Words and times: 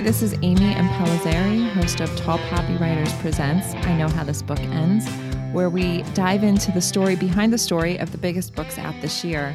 Hi, 0.00 0.04
this 0.04 0.22
is 0.22 0.32
Amy 0.40 0.72
Impellizzeri, 0.72 1.68
host 1.72 2.00
of 2.00 2.08
Tall 2.16 2.38
Poppy 2.48 2.74
Writers 2.78 3.12
Presents 3.16 3.74
I 3.86 3.98
Know 3.98 4.08
How 4.08 4.24
This 4.24 4.40
Book 4.40 4.58
Ends, 4.58 5.06
where 5.52 5.68
we 5.68 6.00
dive 6.14 6.42
into 6.42 6.72
the 6.72 6.80
story 6.80 7.16
behind 7.16 7.52
the 7.52 7.58
story 7.58 7.98
of 7.98 8.10
the 8.10 8.16
biggest 8.16 8.54
books 8.54 8.78
out 8.78 8.94
this 9.02 9.22
year. 9.22 9.54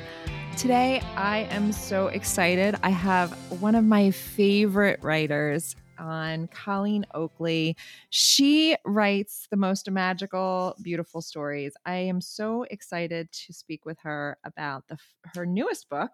Today, 0.56 1.02
I 1.16 1.48
am 1.50 1.72
so 1.72 2.10
excited. 2.10 2.76
I 2.84 2.92
have 2.92 3.32
one 3.60 3.74
of 3.74 3.86
my 3.86 4.12
favorite 4.12 5.02
writers 5.02 5.76
on, 5.98 6.48
Colleen 6.50 7.08
Oakley. 7.16 7.76
She 8.12 8.76
writes 8.86 9.48
the 9.50 9.58
most 9.58 9.90
magical, 9.90 10.76
beautiful 10.80 11.22
stories. 11.22 11.74
I 11.88 11.96
am 11.96 12.22
so 12.22 12.68
excited 12.70 13.32
to 13.32 13.52
speak 13.54 13.84
with 13.84 13.98
her 14.04 14.38
about 14.44 14.84
the, 14.90 14.98
her 15.34 15.48
newest 15.48 15.90
book, 15.90 16.12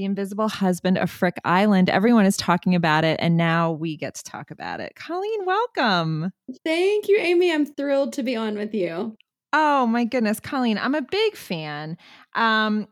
the 0.00 0.06
Invisible 0.06 0.48
Husband 0.48 0.96
of 0.96 1.10
Frick 1.10 1.36
Island. 1.44 1.90
Everyone 1.90 2.24
is 2.24 2.38
talking 2.38 2.74
about 2.74 3.04
it, 3.04 3.18
and 3.20 3.36
now 3.36 3.70
we 3.72 3.98
get 3.98 4.14
to 4.14 4.24
talk 4.24 4.50
about 4.50 4.80
it. 4.80 4.94
Colleen, 4.96 5.44
welcome. 5.44 6.32
Thank 6.64 7.06
you, 7.06 7.18
Amy. 7.18 7.52
I'm 7.52 7.66
thrilled 7.66 8.14
to 8.14 8.22
be 8.22 8.34
on 8.34 8.54
with 8.54 8.72
you. 8.72 9.18
Oh 9.52 9.86
my 9.86 10.04
goodness, 10.04 10.40
Colleen, 10.40 10.78
I'm 10.78 10.94
a 10.94 11.02
big 11.02 11.36
fan. 11.36 11.98
Um, 12.34 12.88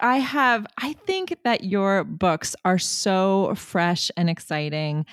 I 0.00 0.16
have, 0.16 0.66
I 0.78 0.94
think 0.94 1.36
that 1.44 1.64
your 1.64 2.04
books 2.04 2.56
are 2.64 2.78
so 2.78 3.52
fresh 3.54 4.10
and 4.16 4.30
exciting. 4.30 5.04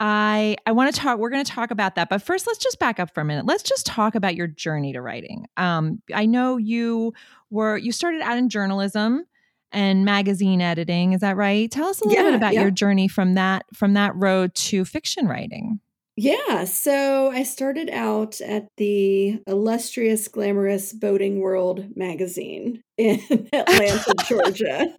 I 0.00 0.56
I 0.66 0.72
want 0.72 0.92
to 0.92 1.00
talk. 1.00 1.20
We're 1.20 1.30
going 1.30 1.44
to 1.44 1.52
talk 1.52 1.70
about 1.70 1.94
that, 1.94 2.08
but 2.08 2.20
first, 2.20 2.48
let's 2.48 2.58
just 2.58 2.80
back 2.80 2.98
up 2.98 3.14
for 3.14 3.20
a 3.20 3.24
minute. 3.24 3.46
Let's 3.46 3.62
just 3.62 3.86
talk 3.86 4.16
about 4.16 4.34
your 4.34 4.48
journey 4.48 4.92
to 4.94 5.02
writing. 5.02 5.46
Um, 5.56 6.02
I 6.12 6.26
know 6.26 6.56
you 6.56 7.12
were 7.50 7.76
you 7.76 7.92
started 7.92 8.22
out 8.22 8.38
in 8.38 8.48
journalism 8.48 9.26
and 9.72 10.04
magazine 10.04 10.60
editing. 10.60 11.12
Is 11.12 11.20
that 11.20 11.36
right? 11.36 11.70
Tell 11.70 11.88
us 11.88 12.00
a 12.00 12.04
little 12.08 12.22
Yeah, 12.22 12.30
bit 12.30 12.36
about 12.36 12.54
yeah. 12.54 12.62
your 12.62 12.70
journey 12.70 13.08
from 13.08 13.34
that 13.34 13.64
from 13.74 13.94
that 13.94 14.14
road 14.16 14.54
to 14.54 14.84
fiction 14.84 15.26
writing. 15.26 15.80
Yeah, 16.16 16.64
so 16.64 17.30
I 17.30 17.44
started 17.44 17.88
out 17.88 18.42
at 18.42 18.66
the 18.76 19.40
illustrious, 19.46 20.28
glamorous 20.28 20.92
Boating 20.92 21.40
World 21.40 21.96
magazine 21.96 22.82
in 22.98 23.20
Atlanta, 23.54 24.14
Georgia. 24.28 24.94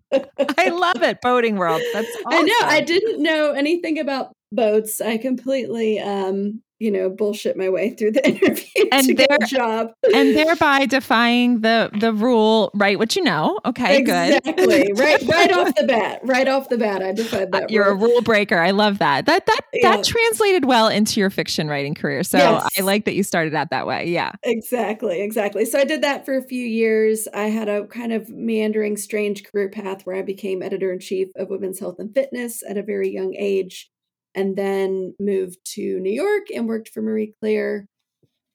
I 0.58 0.70
love 0.70 1.04
it, 1.04 1.22
boating 1.22 1.58
world. 1.58 1.82
That's 1.94 2.08
awesome. 2.26 2.40
I 2.40 2.42
know 2.42 2.68
I 2.68 2.82
didn't 2.82 3.22
know 3.22 3.52
anything 3.52 4.00
about 4.00 4.32
boats. 4.52 5.00
I 5.00 5.18
completely, 5.18 6.00
um, 6.00 6.62
you 6.82 6.90
know, 6.92 7.10
bullshit 7.10 7.56
my 7.56 7.70
way 7.70 7.92
through 7.92 8.12
the 8.14 8.28
interview 8.28 8.86
And 8.92 9.06
to 9.08 9.14
get 9.14 9.30
a 9.32 9.46
job. 9.46 9.92
and 10.14 10.36
thereby 10.36 10.86
defying 10.88 11.62
the 11.62 11.90
the 12.00 12.12
rule. 12.12 12.72
Write 12.74 12.98
what 13.00 13.16
you 13.16 13.24
know. 13.24 13.60
Okay, 13.66 14.02
good. 14.02 14.38
exactly. 14.44 14.92
right, 14.96 15.22
right 15.28 15.52
off 15.54 15.76
the 15.76 15.86
bat. 15.86 16.20
Right 16.24 16.48
off 16.48 16.70
the 16.70 16.78
bat, 16.78 17.04
I 17.04 17.12
defied 17.12 17.52
that. 17.52 17.64
Uh, 17.64 17.68
You're 17.70 17.86
a 17.86 17.94
rule. 17.94 18.12
rule 18.14 18.22
breaker. 18.22 18.58
I 18.58 18.72
love 18.72 18.98
that. 18.98 19.28
That 19.28 19.46
that 19.46 19.62
Yeah. 19.74 19.96
that 19.98 20.06
translated 20.06 20.66
well 20.66 20.88
into 20.88 21.20
your 21.20 21.30
fiction 21.30 21.68
writing 21.68 21.94
career. 21.94 22.24
So 22.24 22.40
Yes. 22.40 22.68
I 22.78 22.82
like 22.82 23.06
that 23.06 23.14
you 23.14 23.22
started 23.24 23.54
out 23.54 23.70
that 23.70 23.86
way. 23.86 24.10
Yeah. 24.10 24.32
Exactly, 24.44 25.22
exactly. 25.22 25.66
So 25.66 25.78
I 25.78 25.84
did 25.84 26.02
that 26.02 26.26
for 26.26 26.36
a 26.36 26.44
few 26.44 26.66
years. 26.66 27.28
I 27.34 27.44
had 27.50 27.70
a 27.70 27.86
kind 27.86 28.12
of 28.12 28.28
meandering, 28.30 28.98
strange 28.98 29.44
career 29.44 29.70
path 29.70 30.02
where 30.06 30.16
I 30.16 30.24
became 30.24 30.64
editor 30.64 30.92
in 30.92 31.00
chief 31.00 31.28
of 31.36 31.50
Women's 31.50 31.80
Health 31.80 31.98
and 32.00 32.12
Fitness 32.14 32.64
at 32.68 32.78
a 32.78 32.84
very 32.84 33.10
young 33.12 33.36
age, 33.38 33.91
and 34.36 34.56
then 34.56 35.14
moved 35.20 35.58
to 35.74 36.00
New 36.00 36.12
York 36.12 36.48
and 36.54 36.68
worked 36.68 36.90
for 36.90 37.02
Marie 37.02 37.34
Claire. 37.40 37.88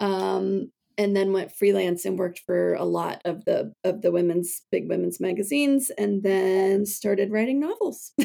Um, 0.01 0.71
and 0.99 1.15
then 1.15 1.33
went 1.33 1.53
freelance 1.53 2.05
and 2.05 2.19
worked 2.19 2.41
for 2.41 2.75
a 2.75 2.85
lot 2.85 3.21
of 3.25 3.45
the 3.45 3.73
of 3.85 4.03
the 4.03 4.11
women's 4.11 4.63
big 4.71 4.89
women's 4.89 5.21
magazines, 5.21 5.91
and 5.99 6.23
then 6.23 6.87
started 6.87 7.31
writing 7.31 7.61
novels. 7.61 8.13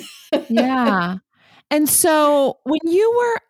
Yeah. 0.50 1.18
and 1.70 1.90
so 1.90 2.58
when 2.64 2.80
you 2.86 3.12
were 3.18 3.42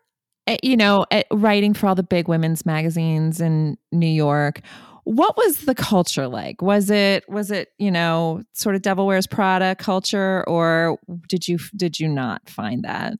eh, 0.47 0.57
you 0.63 0.75
know, 0.75 1.05
eh, 1.11 1.23
writing 1.31 1.73
for 1.73 1.87
all 1.87 1.95
the 1.95 2.03
big 2.03 2.27
women's 2.27 2.65
magazines 2.65 3.39
in 3.39 3.77
New 3.91 4.07
York, 4.07 4.61
what 5.03 5.37
was 5.37 5.65
the 5.65 5.75
culture 5.75 6.27
like? 6.27 6.61
Was 6.61 6.89
it 6.89 7.27
was 7.29 7.51
it, 7.51 7.69
you 7.77 7.91
know, 7.91 8.41
sort 8.53 8.75
of 8.75 8.81
Devil 8.81 9.07
Wears 9.07 9.27
Prada 9.27 9.75
culture 9.75 10.43
or 10.47 10.97
did 11.27 11.47
you 11.47 11.59
did 11.75 11.99
you 11.99 12.07
not 12.07 12.49
find 12.49 12.83
that? 12.83 13.13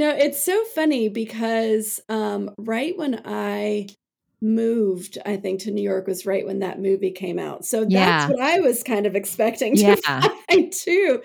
No, 0.00 0.08
it's 0.08 0.42
so 0.42 0.64
funny 0.64 1.10
because 1.10 2.00
um, 2.08 2.54
right 2.56 2.96
when 2.96 3.20
I 3.26 3.88
moved, 4.40 5.18
I 5.26 5.36
think 5.36 5.60
to 5.60 5.70
New 5.70 5.82
York 5.82 6.06
was 6.06 6.24
right 6.24 6.46
when 6.46 6.60
that 6.60 6.80
movie 6.80 7.10
came 7.10 7.38
out. 7.38 7.66
So 7.66 7.80
that's 7.80 7.90
Yeah. 7.92 8.28
what 8.30 8.40
I 8.40 8.60
was 8.60 8.82
kind 8.82 9.04
of 9.04 9.14
expecting 9.14 9.76
to 9.76 9.82
Yeah. 9.82 9.96
find 10.48 10.72
too. 10.72 11.20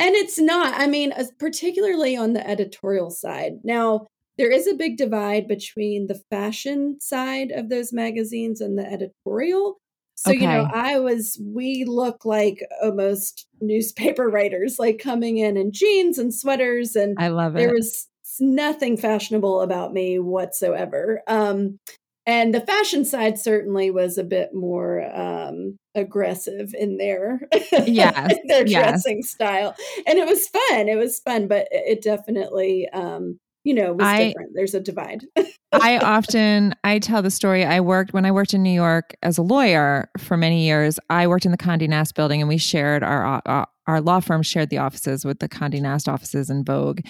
And 0.00 0.16
it's 0.16 0.40
not. 0.40 0.74
I 0.74 0.88
mean, 0.88 1.12
particularly 1.38 2.16
on 2.16 2.32
the 2.32 2.44
editorial 2.44 3.10
side. 3.10 3.60
Now, 3.62 4.08
there 4.38 4.50
is 4.50 4.66
a 4.66 4.74
big 4.74 4.96
divide 4.96 5.46
between 5.46 6.08
the 6.08 6.20
fashion 6.28 6.98
side 7.00 7.52
of 7.52 7.68
those 7.68 7.92
magazines 7.92 8.60
and 8.60 8.76
the 8.76 8.84
editorial. 8.84 9.76
So, 10.16 10.32
you 10.32 10.48
know, 10.48 10.66
I 10.74 10.98
was, 10.98 11.40
we 11.40 11.84
look 11.84 12.24
like 12.24 12.58
almost 12.82 13.46
newspaper 13.60 14.28
writers, 14.30 14.80
like 14.80 14.98
coming 14.98 15.38
in 15.38 15.56
in 15.56 15.70
jeans 15.70 16.18
and 16.18 16.34
sweaters 16.34 16.96
and 16.96 17.14
I 17.20 17.28
love 17.28 17.54
it. 17.54 17.60
there 17.60 17.72
was 17.72 18.08
nothing 18.40 18.96
fashionable 18.96 19.60
about 19.60 19.92
me 19.92 20.18
whatsoever. 20.18 21.22
Um, 21.26 21.78
and 22.28 22.52
the 22.52 22.60
fashion 22.60 23.04
side 23.04 23.38
certainly 23.38 23.90
was 23.90 24.18
a 24.18 24.24
bit 24.24 24.52
more 24.52 25.00
um, 25.16 25.78
aggressive 25.94 26.74
in 26.76 26.96
their 26.98 27.40
Yes, 27.86 28.32
in 28.32 28.40
their 28.48 28.66
yes. 28.66 28.90
dressing 28.90 29.22
style, 29.22 29.76
and 30.06 30.18
it 30.18 30.26
was 30.26 30.48
fun. 30.48 30.88
It 30.88 30.98
was 30.98 31.20
fun, 31.20 31.46
but 31.46 31.68
it 31.70 32.02
definitely, 32.02 32.88
um, 32.92 33.38
you 33.62 33.74
know, 33.74 33.92
was 33.92 34.06
I- 34.06 34.28
different. 34.28 34.50
There's 34.54 34.74
a 34.74 34.80
divide. 34.80 35.24
I 35.72 35.98
often 35.98 36.74
I 36.82 36.98
tell 36.98 37.22
the 37.22 37.30
story. 37.30 37.64
I 37.64 37.80
worked 37.80 38.12
when 38.12 38.24
I 38.24 38.32
worked 38.32 38.54
in 38.54 38.62
New 38.62 38.70
York 38.70 39.14
as 39.22 39.38
a 39.38 39.42
lawyer 39.42 40.10
for 40.18 40.36
many 40.36 40.64
years. 40.64 40.98
I 41.10 41.26
worked 41.28 41.44
in 41.44 41.52
the 41.52 41.58
Condé 41.58 41.88
Nast 41.88 42.14
building, 42.16 42.40
and 42.40 42.48
we 42.48 42.58
shared 42.58 43.04
our 43.04 43.40
uh, 43.46 43.64
our 43.86 44.00
law 44.00 44.20
firm 44.20 44.42
shared 44.42 44.70
the 44.70 44.78
offices 44.78 45.24
with 45.24 45.38
the 45.38 45.48
Condé 45.48 45.80
Nast 45.80 46.08
offices 46.08 46.50
in 46.50 46.64
Vogue 46.64 47.00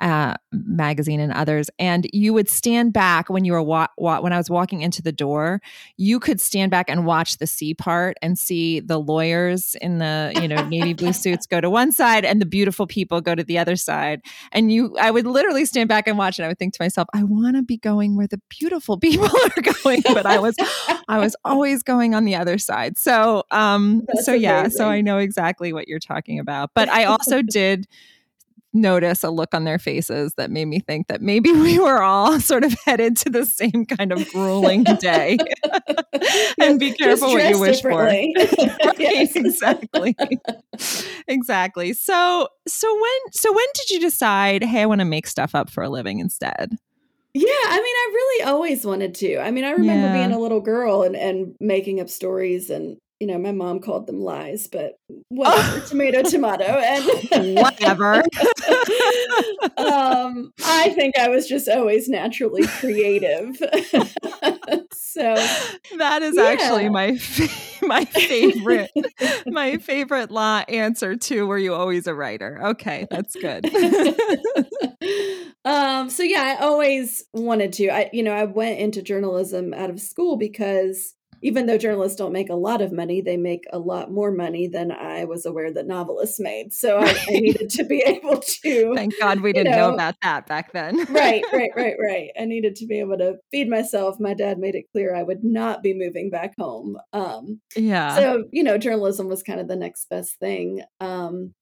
uh, 0.00 0.34
magazine 0.52 1.20
and 1.20 1.32
others. 1.32 1.70
And 1.78 2.08
you 2.12 2.32
would 2.34 2.48
stand 2.48 2.92
back 2.92 3.28
when 3.28 3.44
you 3.44 3.52
were 3.52 3.62
wa- 3.62 3.88
wa- 3.96 4.20
when 4.20 4.32
I 4.32 4.36
was 4.36 4.48
walking 4.50 4.82
into 4.82 5.02
the 5.02 5.12
door. 5.12 5.60
You 5.96 6.20
could 6.20 6.40
stand 6.40 6.70
back 6.70 6.88
and 6.88 7.04
watch 7.04 7.38
the 7.38 7.46
sea 7.46 7.74
part 7.74 8.16
and 8.22 8.38
see 8.38 8.80
the 8.80 8.98
lawyers 8.98 9.74
in 9.80 9.98
the 9.98 10.32
you 10.40 10.48
know 10.48 10.66
navy 10.68 10.92
blue 10.92 11.12
suits 11.18 11.46
go 11.46 11.60
to 11.60 11.70
one 11.70 11.92
side 11.92 12.24
and 12.24 12.40
the 12.40 12.46
beautiful 12.46 12.86
people 12.86 13.20
go 13.20 13.34
to 13.34 13.44
the 13.44 13.58
other 13.58 13.76
side 13.76 14.20
and 14.52 14.72
you 14.72 14.96
i 14.98 15.10
would 15.10 15.26
literally 15.26 15.64
stand 15.64 15.88
back 15.88 16.06
and 16.06 16.18
watch 16.18 16.38
and 16.38 16.44
i 16.44 16.48
would 16.48 16.58
think 16.58 16.74
to 16.74 16.82
myself 16.82 17.08
i 17.14 17.22
want 17.22 17.56
to 17.56 17.62
be 17.62 17.76
going 17.76 18.16
where 18.16 18.26
the 18.26 18.40
beautiful 18.48 18.98
people 18.98 19.26
are 19.56 19.62
going 19.82 20.02
but 20.04 20.26
i 20.26 20.38
was 20.38 20.54
i 21.08 21.18
was 21.18 21.34
always 21.44 21.82
going 21.82 22.14
on 22.14 22.24
the 22.24 22.34
other 22.34 22.58
side 22.58 22.98
so 22.98 23.42
um 23.50 24.02
That's 24.06 24.26
so 24.26 24.32
yeah 24.32 24.68
so 24.68 24.88
i 24.88 25.00
know 25.00 25.18
exactly 25.18 25.72
what 25.72 25.88
you're 25.88 25.98
talking 25.98 26.38
about 26.38 26.70
but 26.74 26.88
i 26.88 27.04
also 27.04 27.42
did 27.50 27.86
notice 28.74 29.24
a 29.24 29.30
look 29.30 29.54
on 29.54 29.64
their 29.64 29.78
faces 29.78 30.34
that 30.36 30.50
made 30.50 30.66
me 30.66 30.80
think 30.80 31.08
that 31.08 31.22
maybe 31.22 31.50
we 31.52 31.78
were 31.80 32.02
all 32.02 32.38
sort 32.40 32.64
of 32.64 32.74
headed 32.84 33.16
to 33.18 33.30
the 33.30 33.46
same 33.46 33.86
kind 33.86 34.12
of 34.12 34.26
grueling 34.28 34.84
day. 35.00 35.38
And 36.60 36.78
be 36.80 36.92
careful 36.92 37.30
what 37.32 37.48
you 37.48 37.58
wish 37.60 37.80
for. 37.82 37.90
right 38.02 38.28
exactly. 38.98 40.16
Exactly. 41.26 41.92
So 41.92 42.48
so 42.66 42.94
when 42.94 43.32
so 43.32 43.52
when 43.52 43.66
did 43.74 43.90
you 43.90 44.00
decide 44.00 44.62
hey 44.64 44.82
i 44.82 44.86
want 44.86 45.00
to 45.00 45.04
make 45.04 45.26
stuff 45.26 45.54
up 45.54 45.70
for 45.70 45.82
a 45.82 45.88
living 45.88 46.18
instead 46.18 46.70
Yeah, 47.34 47.44
I 47.46 47.76
mean, 47.76 47.84
I 47.84 48.10
really 48.12 48.44
always 48.50 48.84
wanted 48.84 49.14
to. 49.16 49.38
I 49.38 49.50
mean, 49.50 49.64
I 49.64 49.70
remember 49.72 50.06
Yeah. 50.08 50.12
being 50.12 50.32
a 50.32 50.38
little 50.38 50.60
girl 50.60 51.02
and, 51.02 51.14
and 51.14 51.54
making 51.60 52.00
up 52.00 52.08
stories, 52.08 52.68
and 52.70 52.96
you 53.20 53.26
know, 53.26 53.38
my 53.38 53.50
mom 53.50 53.80
called 53.80 54.06
them 54.06 54.20
lies, 54.20 54.68
but 54.68 55.00
whatever, 55.28 55.80
tomato, 55.86 56.22
tomato, 56.22 56.64
and 56.64 57.56
Whatever. 57.56 58.16
um, 59.76 60.52
I 60.64 60.90
think 60.94 61.18
I 61.18 61.28
was 61.28 61.48
just 61.48 61.68
always 61.68 62.08
naturally 62.08 62.66
creative. 62.66 63.56
so 64.92 65.34
that 65.96 66.22
is 66.22 66.38
actually 66.38 66.88
my 66.88 67.18
my 67.82 68.04
favorite 68.04 68.90
my 69.46 69.78
favorite 69.78 70.30
law 70.30 70.62
answer 70.68 71.16
to 71.16 71.46
were 71.46 71.58
you 71.58 71.74
always 71.74 72.06
a 72.06 72.14
writer 72.14 72.60
okay 72.62 73.06
that's 73.10 73.34
good 73.34 73.64
um 75.64 76.08
so 76.10 76.22
yeah 76.22 76.56
i 76.58 76.64
always 76.64 77.24
wanted 77.32 77.72
to 77.72 77.88
i 77.88 78.08
you 78.12 78.22
know 78.22 78.32
i 78.32 78.44
went 78.44 78.78
into 78.78 79.02
journalism 79.02 79.74
out 79.74 79.90
of 79.90 80.00
school 80.00 80.36
because 80.36 81.14
even 81.42 81.66
though 81.66 81.78
journalists 81.78 82.16
don't 82.16 82.32
make 82.32 82.50
a 82.50 82.54
lot 82.54 82.80
of 82.80 82.92
money 82.92 83.20
they 83.20 83.36
make 83.36 83.64
a 83.72 83.78
lot 83.78 84.10
more 84.10 84.30
money 84.30 84.68
than 84.68 84.90
i 84.90 85.24
was 85.24 85.46
aware 85.46 85.72
that 85.72 85.86
novelists 85.86 86.40
made. 86.40 86.72
So 86.72 86.98
i, 86.98 87.08
I 87.08 87.24
needed 87.30 87.70
to 87.70 87.84
be 87.84 88.02
able 88.06 88.38
to 88.38 88.94
thank 88.94 89.18
god 89.18 89.40
we 89.40 89.52
didn't 89.52 89.72
know 89.72 89.88
know, 89.88 89.94
about 89.94 90.16
that 90.22 90.46
back 90.46 90.72
then. 90.72 91.04
Right 91.10 91.44
right 91.52 91.70
right 91.76 91.96
right. 92.02 92.30
I 92.38 92.44
needed 92.44 92.76
to 92.76 92.86
be 92.86 93.00
able 93.00 93.18
to 93.18 93.36
feed 93.50 93.68
myself. 93.68 94.16
My 94.18 94.34
dad 94.34 94.58
made 94.58 94.74
it 94.74 94.90
clear 94.92 95.14
i 95.14 95.22
would 95.22 95.44
not 95.44 95.82
be 95.82 95.94
moving 95.94 96.30
back 96.30 96.54
home. 96.58 96.96
Um 97.12 97.60
yeah. 97.76 98.16
so 98.16 98.44
you 98.52 98.62
know 98.62 98.78
journalism 98.78 99.28
was 99.28 99.42
kind 99.42 99.60
of 99.60 99.68
the 99.68 99.76
next 99.76 100.08
best 100.08 100.38
thing. 100.38 100.82
Um 101.00 101.54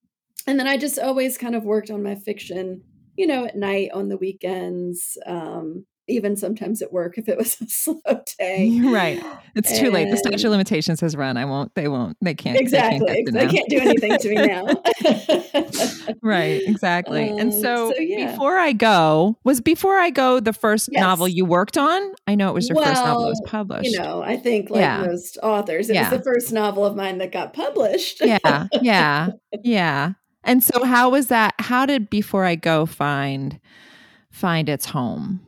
and 0.47 0.59
then 0.59 0.69
i 0.69 0.77
just 0.77 0.99
always 0.99 1.39
kind 1.39 1.55
of 1.55 1.65
worked 1.65 1.91
on 1.91 2.03
my 2.03 2.15
fiction 2.15 2.83
you 3.17 3.27
know, 3.27 3.47
at 3.47 3.57
night 3.57 3.91
on 3.93 4.09
the 4.09 4.17
weekends. 4.17 5.19
Um, 5.27 5.87
even 6.09 6.37
sometimes 6.37 6.83
at 6.83 6.93
work 6.93 7.19
if 7.19 7.29
it 7.29 7.37
was 7.37 7.61
a 7.61 7.69
slow 7.69 8.01
day. 8.39 8.81
Right. 8.97 9.23
It's 9.55 9.71
and, 9.73 9.81
too 9.81 9.91
late. 9.91 10.11
The 10.11 10.17
statute 10.17 10.45
of 10.45 10.51
limitations 10.53 11.01
has 11.01 11.17
run. 11.17 11.37
I 11.37 11.45
won't, 11.45 11.75
they 11.75 11.89
won't, 11.89 12.17
they 12.23 12.35
can't. 12.35 12.59
Exactly. 12.59 13.07
They 13.07 13.25
can't, 13.25 13.33
they 13.33 13.49
can't 13.49 13.69
do 13.69 13.79
anything 13.79 14.19
to 14.19 14.29
me 14.29 14.47
now. 14.47 16.15
right. 16.23 16.63
Exactly. 16.67 17.29
Um, 17.29 17.39
and 17.39 17.53
so, 17.53 17.93
so 17.93 17.99
yeah. 17.99 18.31
before 18.31 18.57
I 18.57 18.73
go, 18.73 19.39
was 19.45 19.61
before 19.61 19.97
I 19.97 20.11
go 20.11 20.41
the 20.41 20.53
first 20.53 20.89
yes. 20.93 21.01
novel 21.01 21.29
you 21.29 21.45
worked 21.45 21.77
on? 21.77 22.01
I 22.27 22.35
know 22.35 22.49
it 22.49 22.55
was 22.55 22.69
your 22.69 22.77
well, 22.77 22.87
first 22.87 23.03
novel 23.03 23.23
that 23.25 23.29
was 23.29 23.43
published. 23.45 23.91
You 23.91 23.99
know, 23.99 24.23
I 24.23 24.37
think 24.37 24.71
like 24.71 24.81
yeah. 24.81 25.05
most 25.05 25.39
authors, 25.43 25.91
it 25.91 25.95
yeah. 25.95 26.11
was 26.11 26.19
the 26.19 26.25
first 26.25 26.53
novel 26.53 26.85
of 26.85 26.97
mine 26.97 27.19
that 27.19 27.33
got 27.33 27.53
published. 27.53 28.25
yeah. 28.25 28.69
Yeah. 28.81 29.31
Yeah. 29.63 30.13
And 30.45 30.63
so 30.63 30.85
how 30.85 31.11
was 31.11 31.27
that? 31.29 31.55
How 31.59 31.85
did 31.85 32.09
Before 32.09 32.45
I 32.45 32.55
Go 32.55 32.87
find 32.87 33.61
find 34.31 34.69
its 34.69 34.87
home? 34.87 35.46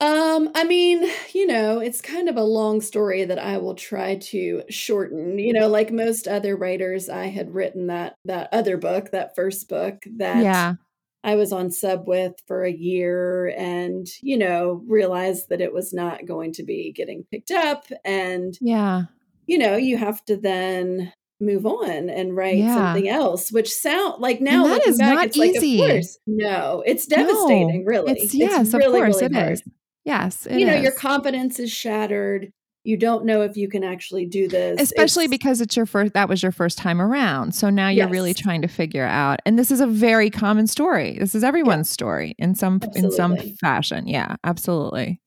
Um, 0.00 0.50
I 0.54 0.64
mean, 0.64 1.06
you 1.34 1.46
know, 1.46 1.80
it's 1.80 2.00
kind 2.00 2.28
of 2.28 2.36
a 2.36 2.42
long 2.42 2.80
story 2.80 3.24
that 3.24 3.38
I 3.38 3.58
will 3.58 3.74
try 3.74 4.16
to 4.16 4.62
shorten. 4.70 5.38
You 5.38 5.52
know, 5.52 5.68
like 5.68 5.92
most 5.92 6.26
other 6.26 6.56
writers, 6.56 7.08
I 7.08 7.26
had 7.26 7.54
written 7.54 7.88
that 7.88 8.14
that 8.24 8.48
other 8.52 8.78
book, 8.78 9.10
that 9.10 9.36
first 9.36 9.68
book 9.68 10.02
that 10.16 10.42
yeah. 10.42 10.74
I 11.22 11.34
was 11.34 11.52
on 11.52 11.70
sub 11.70 12.08
with 12.08 12.32
for 12.46 12.64
a 12.64 12.72
year 12.72 13.48
and, 13.48 14.06
you 14.22 14.38
know, 14.38 14.82
realized 14.86 15.50
that 15.50 15.60
it 15.60 15.74
was 15.74 15.92
not 15.92 16.26
going 16.26 16.54
to 16.54 16.62
be 16.62 16.92
getting 16.92 17.26
picked 17.30 17.50
up 17.50 17.84
and 18.04 18.56
Yeah. 18.60 19.02
You 19.46 19.58
know, 19.58 19.76
you 19.76 19.98
have 19.98 20.24
to 20.26 20.36
then 20.36 21.12
move 21.40 21.66
on 21.66 22.08
and 22.08 22.36
write 22.36 22.58
yeah. 22.58 22.74
something 22.74 23.08
else 23.08 23.50
which 23.50 23.72
sound 23.72 24.20
like 24.20 24.42
now 24.42 24.64
and 24.64 24.72
that 24.74 24.86
is 24.86 24.98
back, 24.98 25.14
not 25.14 25.26
it's 25.26 25.36
easy. 25.38 25.78
like 25.78 25.88
of 25.88 25.94
course 25.94 26.18
no 26.26 26.82
it's 26.84 27.06
devastating 27.06 27.82
no, 27.82 27.90
really 27.90 28.12
it's, 28.12 28.34
yes 28.34 28.66
it's 28.66 28.74
really, 28.74 29.00
of 29.00 29.06
course 29.06 29.22
really 29.22 29.26
it 29.26 29.34
hard. 29.34 29.52
is. 29.52 29.62
Yes, 30.04 30.46
you 30.50 30.64
know, 30.64 30.74
is. 30.74 30.82
your 30.82 30.92
confidence 30.92 31.58
is 31.58 31.70
shattered. 31.70 32.52
You 32.84 32.96
don't 32.96 33.26
know 33.26 33.42
if 33.42 33.56
you 33.56 33.68
can 33.68 33.84
actually 33.84 34.24
do 34.24 34.48
this. 34.48 34.80
Especially 34.80 35.24
it's, 35.24 35.30
because 35.30 35.60
it's 35.60 35.76
your 35.76 35.84
first 35.84 36.14
that 36.14 36.28
was 36.28 36.42
your 36.42 36.52
first 36.52 36.78
time 36.78 37.00
around. 37.00 37.54
So 37.54 37.68
now 37.68 37.88
you're 37.88 38.06
yes. 38.06 38.12
really 38.12 38.32
trying 38.32 38.62
to 38.62 38.68
figure 38.68 39.04
out 39.04 39.40
and 39.44 39.58
this 39.58 39.70
is 39.70 39.80
a 39.80 39.86
very 39.86 40.30
common 40.30 40.66
story. 40.66 41.18
This 41.18 41.34
is 41.34 41.44
everyone's 41.44 41.90
yeah. 41.90 41.92
story 41.92 42.34
in 42.38 42.54
some 42.54 42.76
absolutely. 42.76 43.02
in 43.02 43.10
some 43.12 43.36
fashion. 43.58 44.08
Yeah, 44.08 44.36
absolutely. 44.44 45.20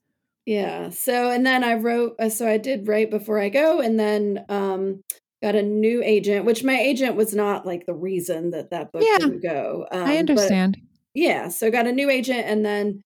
Yeah. 0.47 0.89
So 0.89 1.29
and 1.29 1.45
then 1.45 1.63
I 1.63 1.75
wrote 1.75 2.15
uh, 2.19 2.29
so 2.29 2.47
I 2.47 2.57
did 2.57 2.87
write 2.87 3.11
before 3.11 3.39
I 3.39 3.49
go 3.49 3.79
and 3.79 3.99
then 3.99 4.43
um 4.49 5.03
got 5.43 5.55
a 5.55 5.61
new 5.61 6.01
agent, 6.03 6.45
which 6.45 6.63
my 6.63 6.79
agent 6.79 7.15
was 7.15 7.35
not 7.35 7.67
like 7.67 7.85
the 7.85 7.93
reason 7.93 8.51
that 8.51 8.71
that 8.71 8.91
book 8.91 9.03
yeah, 9.05 9.17
didn't 9.19 9.43
go. 9.43 9.85
Um, 9.91 10.03
I 10.03 10.17
understand. 10.17 10.77
yeah, 11.13 11.49
so 11.49 11.69
got 11.69 11.85
a 11.85 11.91
new 11.91 12.09
agent 12.09 12.45
and 12.47 12.65
then 12.65 13.03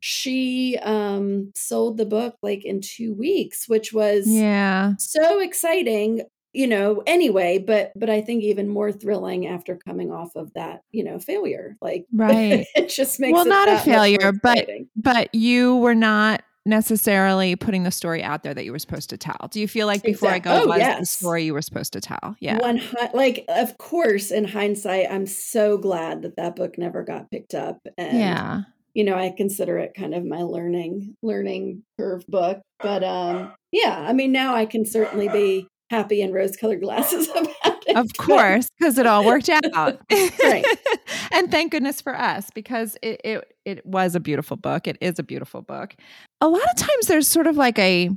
she 0.00 0.78
um 0.82 1.52
sold 1.54 1.96
the 1.96 2.06
book 2.06 2.36
like 2.42 2.64
in 2.64 2.80
2 2.80 3.14
weeks 3.14 3.68
which 3.68 3.92
was 3.92 4.26
yeah 4.26 4.94
so 4.98 5.40
exciting 5.40 6.22
you 6.52 6.66
know 6.66 7.02
anyway 7.06 7.58
but 7.58 7.92
but 7.94 8.10
i 8.10 8.20
think 8.20 8.42
even 8.42 8.68
more 8.68 8.90
thrilling 8.90 9.46
after 9.46 9.76
coming 9.76 10.10
off 10.10 10.34
of 10.34 10.52
that 10.54 10.80
you 10.90 11.04
know 11.04 11.18
failure 11.18 11.76
like 11.80 12.06
right 12.12 12.66
it 12.74 12.88
just 12.88 13.20
makes 13.20 13.34
well 13.34 13.46
not 13.46 13.68
a 13.68 13.78
failure 13.78 14.32
but 14.42 14.68
but 14.96 15.32
you 15.34 15.76
were 15.76 15.94
not 15.94 16.42
necessarily 16.66 17.56
putting 17.56 17.84
the 17.84 17.90
story 17.90 18.22
out 18.22 18.42
there 18.42 18.52
that 18.52 18.64
you 18.64 18.72
were 18.72 18.78
supposed 18.78 19.08
to 19.08 19.16
tell. 19.16 19.48
Do 19.50 19.60
you 19.60 19.66
feel 19.66 19.86
like 19.86 20.02
before 20.02 20.28
exactly. 20.28 20.52
I 20.52 20.58
go 20.58 20.64
oh, 20.64 20.66
was 20.68 20.78
yes. 20.78 21.00
the 21.00 21.06
story 21.06 21.44
you 21.44 21.54
were 21.54 21.62
supposed 21.62 21.94
to 21.94 22.02
tell? 22.02 22.36
Yeah. 22.38 22.58
One 22.58 22.82
like 23.14 23.46
of 23.48 23.78
course 23.78 24.30
in 24.30 24.44
hindsight 24.44 25.06
I'm 25.10 25.26
so 25.26 25.78
glad 25.78 26.20
that 26.22 26.36
that 26.36 26.56
book 26.56 26.76
never 26.76 27.02
got 27.02 27.30
picked 27.30 27.54
up 27.54 27.80
and 27.96 28.18
Yeah 28.18 28.62
you 28.94 29.04
know, 29.04 29.14
I 29.14 29.30
consider 29.30 29.78
it 29.78 29.94
kind 29.94 30.14
of 30.14 30.24
my 30.24 30.42
learning 30.42 31.16
learning 31.22 31.82
curve 31.98 32.26
book. 32.26 32.60
But 32.80 33.04
um, 33.04 33.52
yeah, 33.72 34.04
I 34.06 34.12
mean, 34.12 34.32
now 34.32 34.54
I 34.54 34.66
can 34.66 34.84
certainly 34.84 35.28
be 35.28 35.68
happy 35.90 36.22
in 36.22 36.32
rose 36.32 36.56
colored 36.56 36.80
glasses 36.80 37.28
about 37.36 37.84
it. 37.86 37.96
Of 37.96 38.12
course, 38.16 38.68
because 38.78 38.98
it 38.98 39.06
all 39.06 39.24
worked 39.24 39.48
out. 39.48 39.98
right. 40.10 40.64
and 41.32 41.50
thank 41.50 41.72
goodness 41.72 42.00
for 42.00 42.16
us 42.16 42.48
because 42.54 42.96
it, 43.02 43.20
it 43.24 43.56
it 43.64 43.86
was 43.86 44.14
a 44.14 44.20
beautiful 44.20 44.56
book. 44.56 44.86
It 44.86 44.96
is 45.00 45.18
a 45.18 45.22
beautiful 45.22 45.62
book. 45.62 45.94
A 46.40 46.48
lot 46.48 46.62
of 46.62 46.76
times 46.76 47.06
there's 47.06 47.28
sort 47.28 47.46
of 47.46 47.56
like 47.56 47.78
a 47.78 48.10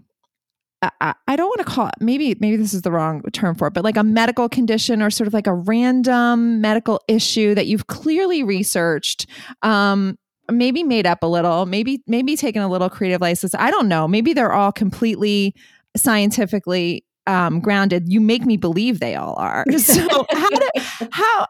I 0.99 1.35
don't 1.37 1.47
want 1.47 1.59
to 1.59 1.65
call 1.65 1.87
it 1.87 1.93
maybe 1.99 2.35
maybe 2.39 2.57
this 2.57 2.73
is 2.73 2.81
the 2.81 2.91
wrong 2.91 3.21
term 3.31 3.55
for 3.55 3.67
it, 3.67 3.73
but 3.73 3.83
like 3.83 3.97
a 3.97 4.03
medical 4.03 4.49
condition 4.49 5.01
or 5.01 5.09
sort 5.09 5.27
of 5.27 5.33
like 5.33 5.47
a 5.47 5.53
random 5.53 6.59
medical 6.59 6.99
issue 7.07 7.55
that 7.55 7.67
you've 7.67 7.87
clearly 7.87 8.43
researched 8.43 9.27
um, 9.61 10.17
maybe 10.51 10.83
made 10.83 11.05
up 11.05 11.23
a 11.23 11.27
little, 11.27 11.65
maybe 11.65 12.01
maybe 12.07 12.35
taken 12.35 12.61
a 12.61 12.67
little 12.67 12.89
creative 12.89 13.21
license. 13.21 13.55
I 13.55 13.71
don't 13.71 13.87
know. 13.87 14.07
Maybe 14.07 14.33
they're 14.33 14.53
all 14.53 14.71
completely 14.71 15.55
scientifically 15.95 17.05
um, 17.27 17.59
grounded. 17.59 18.11
You 18.11 18.19
make 18.19 18.45
me 18.45 18.57
believe 18.57 18.99
they 18.99 19.15
all 19.15 19.35
are. 19.37 19.65
So 19.77 20.25
how 20.31 20.49
do, 20.49 20.69
how 21.11 21.47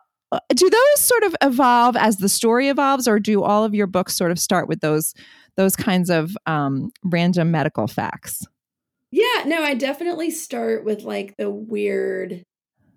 do 0.55 0.69
those 0.69 0.99
sort 0.99 1.23
of 1.23 1.35
evolve 1.41 1.95
as 1.95 2.17
the 2.17 2.29
story 2.29 2.67
evolves, 2.69 3.07
or 3.07 3.19
do 3.19 3.43
all 3.43 3.63
of 3.63 3.73
your 3.73 3.87
books 3.87 4.15
sort 4.15 4.31
of 4.31 4.39
start 4.39 4.67
with 4.67 4.81
those 4.81 5.13
those 5.55 5.75
kinds 5.75 6.09
of 6.09 6.35
um, 6.45 6.91
random 7.03 7.51
medical 7.51 7.87
facts? 7.87 8.45
Yeah, 9.11 9.43
no, 9.45 9.61
I 9.61 9.75
definitely 9.75 10.31
start 10.31 10.85
with 10.85 11.03
like 11.03 11.35
the 11.37 11.49
weird 11.49 12.43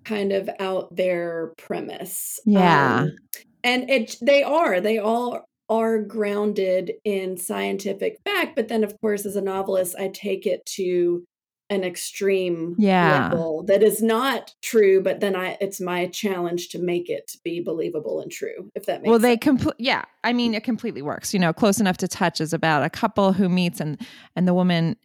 kind 0.05 0.33
of 0.33 0.49
out 0.59 0.95
there 0.97 1.53
premise. 1.59 2.41
Yeah. 2.47 3.01
Um, 3.01 3.17
and 3.63 3.91
it 3.91 4.17
they 4.23 4.43
are 4.43 4.81
they 4.81 4.99
all 4.99 5.45
are 5.69 5.99
grounded 5.99 6.93
in 7.05 7.37
scientific 7.37 8.19
fact 8.25 8.55
but 8.55 8.69
then 8.69 8.85
of 8.85 8.99
course 9.01 9.27
as 9.27 9.37
a 9.37 9.41
novelist 9.41 9.97
i 9.99 10.09
take 10.09 10.47
it 10.47 10.65
to 10.67 11.25
an 11.69 11.83
extreme 11.83 12.77
yeah. 12.79 13.29
level 13.29 13.65
that 13.65 13.83
is 13.83 14.01
not 14.01 14.55
true 14.63 15.01
but 15.01 15.19
then 15.19 15.35
i 15.35 15.57
it's 15.61 15.81
my 15.81 16.07
challenge 16.07 16.69
to 16.69 16.79
make 16.79 17.11
it 17.11 17.33
be 17.43 17.61
believable 17.61 18.21
and 18.21 18.31
true 18.31 18.71
if 18.77 18.87
that 18.87 19.03
makes 19.03 19.09
well 19.09 19.19
sense. 19.19 19.23
they 19.25 19.37
complete 19.37 19.75
yeah 19.79 20.05
i 20.23 20.33
mean 20.33 20.55
it 20.55 20.63
completely 20.63 21.03
works 21.03 21.35
you 21.35 21.41
know 21.41 21.53
close 21.53 21.81
enough 21.81 21.97
to 21.97 22.07
touch 22.07 22.41
is 22.41 22.53
about 22.53 22.85
a 22.85 22.91
couple 22.91 23.33
who 23.33 23.49
meets 23.49 23.81
and 23.81 24.01
and 24.37 24.47
the 24.47 24.55
woman 24.55 24.97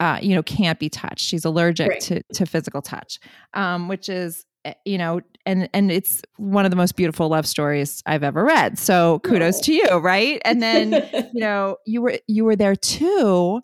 uh, 0.00 0.18
you 0.22 0.34
know 0.34 0.42
can't 0.42 0.78
be 0.78 0.88
touched 0.88 1.20
she's 1.20 1.44
allergic 1.44 1.90
right. 1.90 2.00
to 2.00 2.22
to 2.32 2.46
physical 2.46 2.80
touch 2.80 3.18
um, 3.52 3.86
which 3.86 4.08
is 4.08 4.46
you 4.84 4.98
know 4.98 5.20
and 5.46 5.70
and 5.72 5.90
it's 5.90 6.22
one 6.36 6.64
of 6.64 6.70
the 6.70 6.76
most 6.76 6.96
beautiful 6.96 7.28
love 7.28 7.46
stories 7.46 8.02
i've 8.06 8.22
ever 8.22 8.44
read. 8.44 8.78
So 8.78 9.20
kudos 9.20 9.60
oh. 9.60 9.62
to 9.62 9.72
you 9.72 9.96
right? 9.98 10.42
And 10.44 10.62
then 10.62 10.92
you 11.32 11.40
know 11.40 11.76
you 11.86 12.02
were 12.02 12.18
you 12.26 12.44
were 12.44 12.56
there 12.56 12.76
too. 12.76 13.60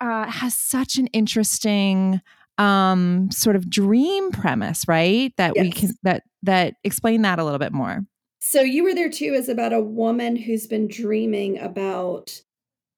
Uh, 0.00 0.26
has 0.26 0.56
such 0.56 0.96
an 0.96 1.06
interesting 1.08 2.20
um 2.58 3.30
sort 3.30 3.56
of 3.56 3.68
dream 3.68 4.30
premise 4.30 4.86
right? 4.86 5.32
That 5.38 5.52
yes. 5.56 5.62
we 5.62 5.72
can 5.72 5.90
that 6.02 6.22
that 6.42 6.74
explain 6.84 7.22
that 7.22 7.38
a 7.38 7.44
little 7.44 7.58
bit 7.58 7.72
more. 7.72 8.04
So 8.40 8.60
you 8.60 8.84
were 8.84 8.94
there 8.94 9.10
too 9.10 9.32
is 9.34 9.48
about 9.48 9.72
a 9.72 9.80
woman 9.80 10.36
who's 10.36 10.66
been 10.66 10.86
dreaming 10.86 11.58
about 11.58 12.42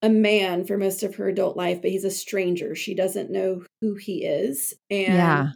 a 0.03 0.09
man 0.09 0.65
for 0.65 0.77
most 0.77 1.03
of 1.03 1.17
her 1.17 1.29
adult 1.29 1.57
life 1.57 1.81
but 1.81 1.91
he's 1.91 2.05
a 2.05 2.11
stranger. 2.11 2.75
She 2.75 2.95
doesn't 2.95 3.31
know 3.31 3.65
who 3.81 3.95
he 3.95 4.25
is. 4.25 4.75
And 4.91 5.15
yeah 5.15 5.49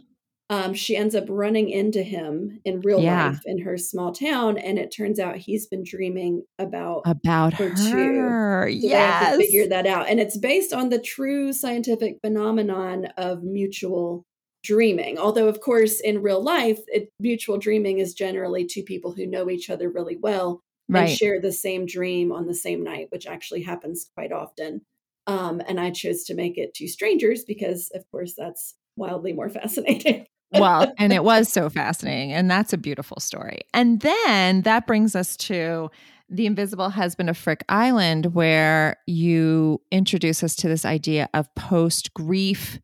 um, 0.53 0.75
she 0.75 0.95
ends 0.95 1.15
up 1.15 1.25
running 1.29 1.69
into 1.71 2.03
him 2.03 2.59
in 2.63 2.81
real 2.81 3.01
yeah. 3.01 3.29
life 3.29 3.41
in 3.45 3.59
her 3.63 3.75
small 3.75 4.11
town, 4.11 4.59
and 4.59 4.77
it 4.77 4.91
turns 4.91 5.19
out 5.19 5.35
he's 5.35 5.65
been 5.65 5.83
dreaming 5.83 6.43
about 6.59 7.01
about 7.05 7.53
her, 7.53 7.69
her. 7.69 7.75
too. 7.75 8.71
So 8.71 8.87
yes, 8.87 9.35
figure 9.37 9.67
that 9.69 9.87
out, 9.87 10.09
and 10.09 10.19
it's 10.19 10.37
based 10.37 10.71
on 10.71 10.89
the 10.89 10.99
true 10.99 11.53
scientific 11.53 12.19
phenomenon 12.21 13.07
of 13.17 13.41
mutual 13.41 14.25
dreaming. 14.63 15.17
Although, 15.17 15.47
of 15.47 15.59
course, 15.59 15.99
in 15.99 16.21
real 16.21 16.41
life, 16.41 16.79
it, 16.87 17.09
mutual 17.19 17.57
dreaming 17.57 17.97
is 17.97 18.13
generally 18.13 18.63
two 18.63 18.83
people 18.83 19.11
who 19.11 19.25
know 19.25 19.49
each 19.49 19.71
other 19.71 19.89
really 19.89 20.17
well 20.17 20.61
right. 20.87 21.09
and 21.09 21.17
share 21.17 21.41
the 21.41 21.51
same 21.51 21.87
dream 21.87 22.31
on 22.31 22.45
the 22.45 22.53
same 22.53 22.83
night, 22.83 23.07
which 23.09 23.25
actually 23.25 23.63
happens 23.63 24.11
quite 24.15 24.31
often. 24.31 24.81
Um, 25.25 25.63
and 25.67 25.79
I 25.79 25.89
chose 25.89 26.25
to 26.25 26.35
make 26.35 26.59
it 26.59 26.75
two 26.75 26.87
strangers 26.87 27.43
because, 27.43 27.89
of 27.95 28.03
course, 28.11 28.35
that's 28.37 28.75
wildly 28.95 29.33
more 29.33 29.49
fascinating 29.49 30.27
well, 30.53 30.91
and 30.97 31.13
it 31.13 31.23
was 31.23 31.51
so 31.51 31.69
fascinating. 31.69 32.31
And 32.31 32.49
that's 32.49 32.73
a 32.73 32.77
beautiful 32.77 33.19
story. 33.19 33.61
And 33.73 33.99
then 34.01 34.61
that 34.61 34.87
brings 34.87 35.15
us 35.15 35.35
to 35.37 35.89
The 36.29 36.45
Invisible 36.45 36.89
Husband 36.89 37.29
of 37.29 37.37
Frick 37.37 37.63
Island, 37.69 38.33
where 38.33 38.97
you 39.07 39.81
introduce 39.91 40.43
us 40.43 40.55
to 40.57 40.67
this 40.67 40.85
idea 40.85 41.29
of 41.33 41.53
post 41.55 42.13
grief 42.13 42.79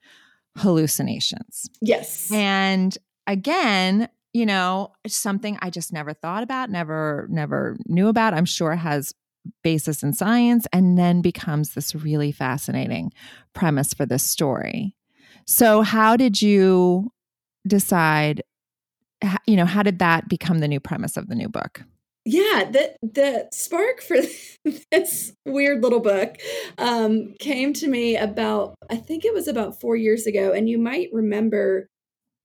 hallucinations. 0.58 1.70
Yes. 1.82 2.32
And 2.32 2.98
again, 3.28 4.10
you 4.34 4.46
know, 4.46 4.94
something 5.08 5.58
I 5.62 5.70
just 5.70 5.92
never 5.92 6.14
thought 6.14 6.44
about, 6.44 6.70
never, 6.70 7.28
never 7.30 7.78
knew 7.86 8.08
about. 8.08 8.34
I'm 8.34 8.46
sure 8.46 8.76
has 8.76 9.14
basis 9.64 10.04
in 10.04 10.14
science 10.14 10.68
and 10.74 10.98
then 10.98 11.22
becomes 11.22 11.74
this 11.74 11.96
really 11.96 12.32
fascinating 12.32 13.12
premise 13.54 13.94
for 13.94 14.06
this 14.06 14.24
story. 14.24 14.96
So, 15.46 15.82
how 15.82 16.16
did 16.16 16.42
you 16.42 17.12
decide 17.70 18.44
you 19.46 19.56
know 19.56 19.66
how 19.66 19.84
did 19.84 20.00
that 20.00 20.28
become 20.28 20.60
the 20.60 20.68
new 20.68 20.80
premise 20.80 21.18
of 21.18 21.28
the 21.28 21.36
new 21.36 21.50
book 21.50 21.84
yeah, 22.26 22.70
the 22.70 22.96
the 23.02 23.48
spark 23.52 24.02
for 24.02 24.18
this 24.92 25.34
weird 25.46 25.82
little 25.82 26.00
book 26.00 26.38
um, 26.78 27.34
came 27.40 27.74
to 27.74 27.88
me 27.88 28.18
about 28.18 28.76
I 28.90 28.98
think 28.98 29.26
it 29.26 29.34
was 29.34 29.48
about 29.48 29.80
four 29.82 29.96
years 29.96 30.28
ago, 30.28 30.52
and 30.52 30.70
you 30.70 30.78
might 30.78 31.10
remember 31.12 31.88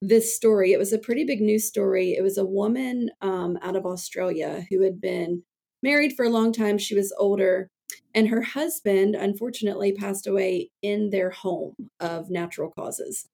this 0.00 0.34
story. 0.34 0.72
It 0.72 0.78
was 0.78 0.94
a 0.94 0.98
pretty 0.98 1.24
big 1.24 1.42
news 1.42 1.66
story. 1.66 2.14
It 2.16 2.22
was 2.22 2.38
a 2.38 2.46
woman 2.46 3.10
um, 3.20 3.58
out 3.62 3.76
of 3.76 3.84
Australia 3.84 4.64
who 4.70 4.82
had 4.82 5.02
been 5.02 5.42
married 5.82 6.14
for 6.14 6.24
a 6.24 6.30
long 6.30 6.52
time. 6.52 6.78
She 6.78 6.94
was 6.94 7.12
older, 7.18 7.68
and 8.14 8.28
her 8.28 8.40
husband 8.40 9.16
unfortunately 9.16 9.92
passed 9.92 10.26
away 10.26 10.70
in 10.80 11.10
their 11.10 11.28
home 11.28 11.74
of 12.00 12.30
natural 12.30 12.70
causes. 12.70 13.26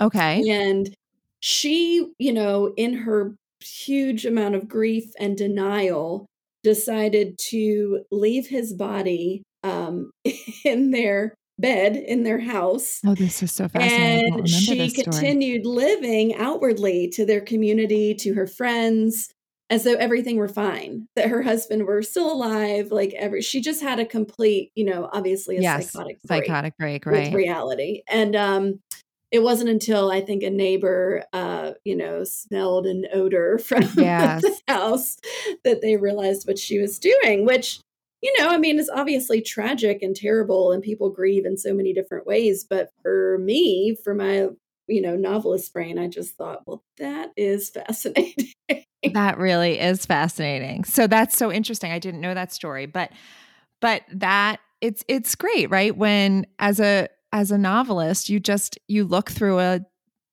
Okay, 0.00 0.48
and 0.48 0.94
she, 1.40 2.12
you 2.18 2.32
know, 2.32 2.72
in 2.76 2.94
her 2.94 3.34
huge 3.60 4.24
amount 4.24 4.54
of 4.54 4.68
grief 4.68 5.04
and 5.18 5.36
denial, 5.36 6.26
decided 6.62 7.38
to 7.50 8.04
leave 8.10 8.48
his 8.48 8.72
body 8.72 9.42
um, 9.62 10.10
in 10.64 10.90
their 10.90 11.34
bed 11.58 11.96
in 11.96 12.22
their 12.22 12.38
house. 12.38 13.00
Oh, 13.06 13.14
this 13.14 13.42
is 13.42 13.52
so 13.52 13.68
fascinating. 13.68 14.32
And 14.32 14.48
she 14.48 14.90
continued 14.90 15.66
living 15.66 16.34
outwardly 16.36 17.08
to 17.10 17.26
their 17.26 17.40
community, 17.40 18.14
to 18.14 18.34
her 18.34 18.46
friends, 18.46 19.28
as 19.70 19.84
though 19.84 19.94
everything 19.94 20.36
were 20.36 20.48
fine, 20.48 21.08
that 21.16 21.28
her 21.28 21.42
husband 21.42 21.84
were 21.86 22.02
still 22.02 22.32
alive. 22.32 22.90
Like 22.90 23.12
every, 23.14 23.42
she 23.42 23.60
just 23.60 23.82
had 23.82 23.98
a 23.98 24.06
complete, 24.06 24.70
you 24.74 24.84
know, 24.84 25.10
obviously 25.12 25.58
a 25.58 25.62
yes, 25.62 25.90
psychotic 25.90 26.22
break 26.22 26.46
psychotic 26.46 26.76
break, 26.78 27.04
right? 27.06 27.34
Reality, 27.34 28.02
and 28.08 28.36
um, 28.36 28.80
it 29.30 29.40
wasn't 29.40 29.70
until 29.70 30.10
I 30.10 30.20
think 30.20 30.42
a 30.42 30.50
neighbor, 30.50 31.24
uh, 31.32 31.72
you 31.84 31.96
know, 31.96 32.24
smelled 32.24 32.86
an 32.86 33.06
odor 33.12 33.58
from 33.64 33.82
yes. 33.96 34.42
the 34.42 34.56
house 34.68 35.18
that 35.64 35.82
they 35.82 35.96
realized 35.96 36.46
what 36.46 36.58
she 36.58 36.78
was 36.78 36.98
doing, 36.98 37.44
which, 37.44 37.80
you 38.22 38.32
know, 38.38 38.48
I 38.48 38.58
mean, 38.58 38.78
is 38.78 38.90
obviously 38.90 39.40
tragic 39.40 40.02
and 40.02 40.16
terrible, 40.16 40.72
and 40.72 40.82
people 40.82 41.10
grieve 41.10 41.44
in 41.44 41.56
so 41.56 41.74
many 41.74 41.92
different 41.92 42.26
ways. 42.26 42.64
But 42.68 42.90
for 43.02 43.38
me, 43.38 43.96
for 44.02 44.14
my, 44.14 44.48
you 44.86 45.02
know, 45.02 45.14
novelist 45.14 45.72
brain, 45.72 45.98
I 45.98 46.08
just 46.08 46.34
thought, 46.36 46.62
well, 46.66 46.82
that 46.96 47.30
is 47.36 47.70
fascinating. 47.70 48.52
that 49.12 49.38
really 49.38 49.78
is 49.78 50.06
fascinating. 50.06 50.84
So 50.84 51.06
that's 51.06 51.36
so 51.36 51.52
interesting. 51.52 51.92
I 51.92 51.98
didn't 51.98 52.20
know 52.20 52.34
that 52.34 52.52
story, 52.52 52.86
but, 52.86 53.12
but 53.80 54.02
that 54.10 54.58
it's 54.80 55.04
it's 55.08 55.34
great, 55.34 55.70
right? 55.70 55.96
When 55.96 56.46
as 56.58 56.80
a 56.80 57.08
as 57.32 57.50
a 57.50 57.58
novelist, 57.58 58.28
you 58.28 58.40
just 58.40 58.78
you 58.88 59.04
look 59.04 59.30
through 59.30 59.58
a 59.58 59.80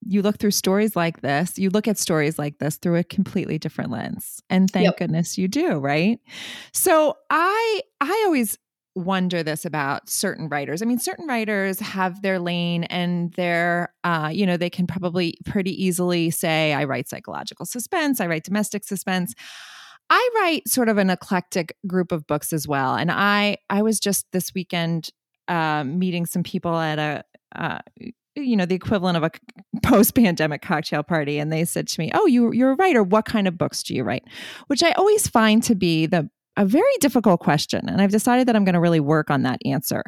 you 0.08 0.22
look 0.22 0.38
through 0.38 0.52
stories 0.52 0.96
like 0.96 1.22
this, 1.22 1.58
you 1.58 1.70
look 1.70 1.88
at 1.88 1.98
stories 1.98 2.38
like 2.38 2.60
this 2.60 2.78
through 2.78 2.98
a 2.98 3.04
completely 3.04 3.58
different 3.58 3.92
lens. 3.92 4.42
And 4.50 4.70
thank 4.70 4.86
yep. 4.86 4.98
goodness 4.98 5.38
you 5.38 5.48
do, 5.48 5.78
right? 5.78 6.20
So 6.74 7.16
I 7.30 7.82
I 8.02 8.24
always 8.26 8.58
wonder 8.96 9.44
this 9.44 9.66
about 9.66 10.10
certain 10.10 10.48
writers. 10.48 10.82
I 10.82 10.86
mean, 10.86 11.00
certain 11.00 11.28
writers 11.28 11.80
have 11.82 12.22
their 12.22 12.40
lane 12.40 12.86
and 12.86 13.34
they're, 13.34 13.94
uh, 14.06 14.30
you 14.32 14.46
know, 14.46 14.56
they 14.56 14.70
can 14.70 14.88
probably 14.88 15.38
pretty 15.44 15.84
easily 15.84 16.32
say, 16.32 16.74
I 16.74 16.86
write 16.86 17.10
psychological 17.10 17.66
suspense, 17.66 18.22
I 18.22 18.28
write 18.28 18.46
domestic 18.46 18.86
suspense. 18.86 19.34
I 20.10 20.30
write 20.36 20.68
sort 20.70 20.88
of 20.88 20.98
an 20.98 21.10
eclectic 21.10 21.76
group 21.88 22.12
of 22.12 22.28
books 22.28 22.54
as 22.54 22.68
well. 22.68 22.96
And 22.96 23.12
I 23.12 23.58
I 23.70 23.82
was 23.82 24.00
just 24.00 24.28
this 24.32 24.54
weekend 24.54 25.10
uh, 25.48 25.84
meeting 25.84 26.26
some 26.26 26.44
people 26.44 26.78
at 26.78 27.00
a 27.00 27.24
uh, 27.56 27.80
you 28.36 28.56
know 28.56 28.66
the 28.66 28.76
equivalent 28.76 29.18
of 29.18 29.24
a 29.24 29.32
post-pandemic 29.84 30.62
cocktail 30.62 31.04
party 31.04 31.40
and 31.40 31.52
they 31.52 31.64
said 31.66 31.88
to 31.88 32.00
me 32.00 32.12
oh 32.14 32.26
you, 32.26 32.52
you're 32.54 32.72
a 32.72 32.76
writer. 32.76 33.04
What 33.04 33.26
kind 33.26 33.48
of 33.48 33.58
books 33.58 33.84
do 33.84 33.96
you 33.96 34.04
write? 34.04 34.24
Which 34.68 34.84
i 34.84 34.92
always 34.94 35.28
find 35.28 35.64
to 35.64 35.76
be 35.76 36.06
the 36.06 36.30
a 36.58 36.66
very 36.66 36.96
difficult 37.00 37.42
question 37.42 37.90
and 37.90 38.02
i've 38.02 38.12
decided 38.12 38.48
that 38.48 38.56
i'm 38.56 38.64
going 38.64 38.74
to 38.74 38.80
really 38.80 39.00
work 39.00 39.30
on 39.30 39.44
that 39.44 39.60
answer. 39.66 40.04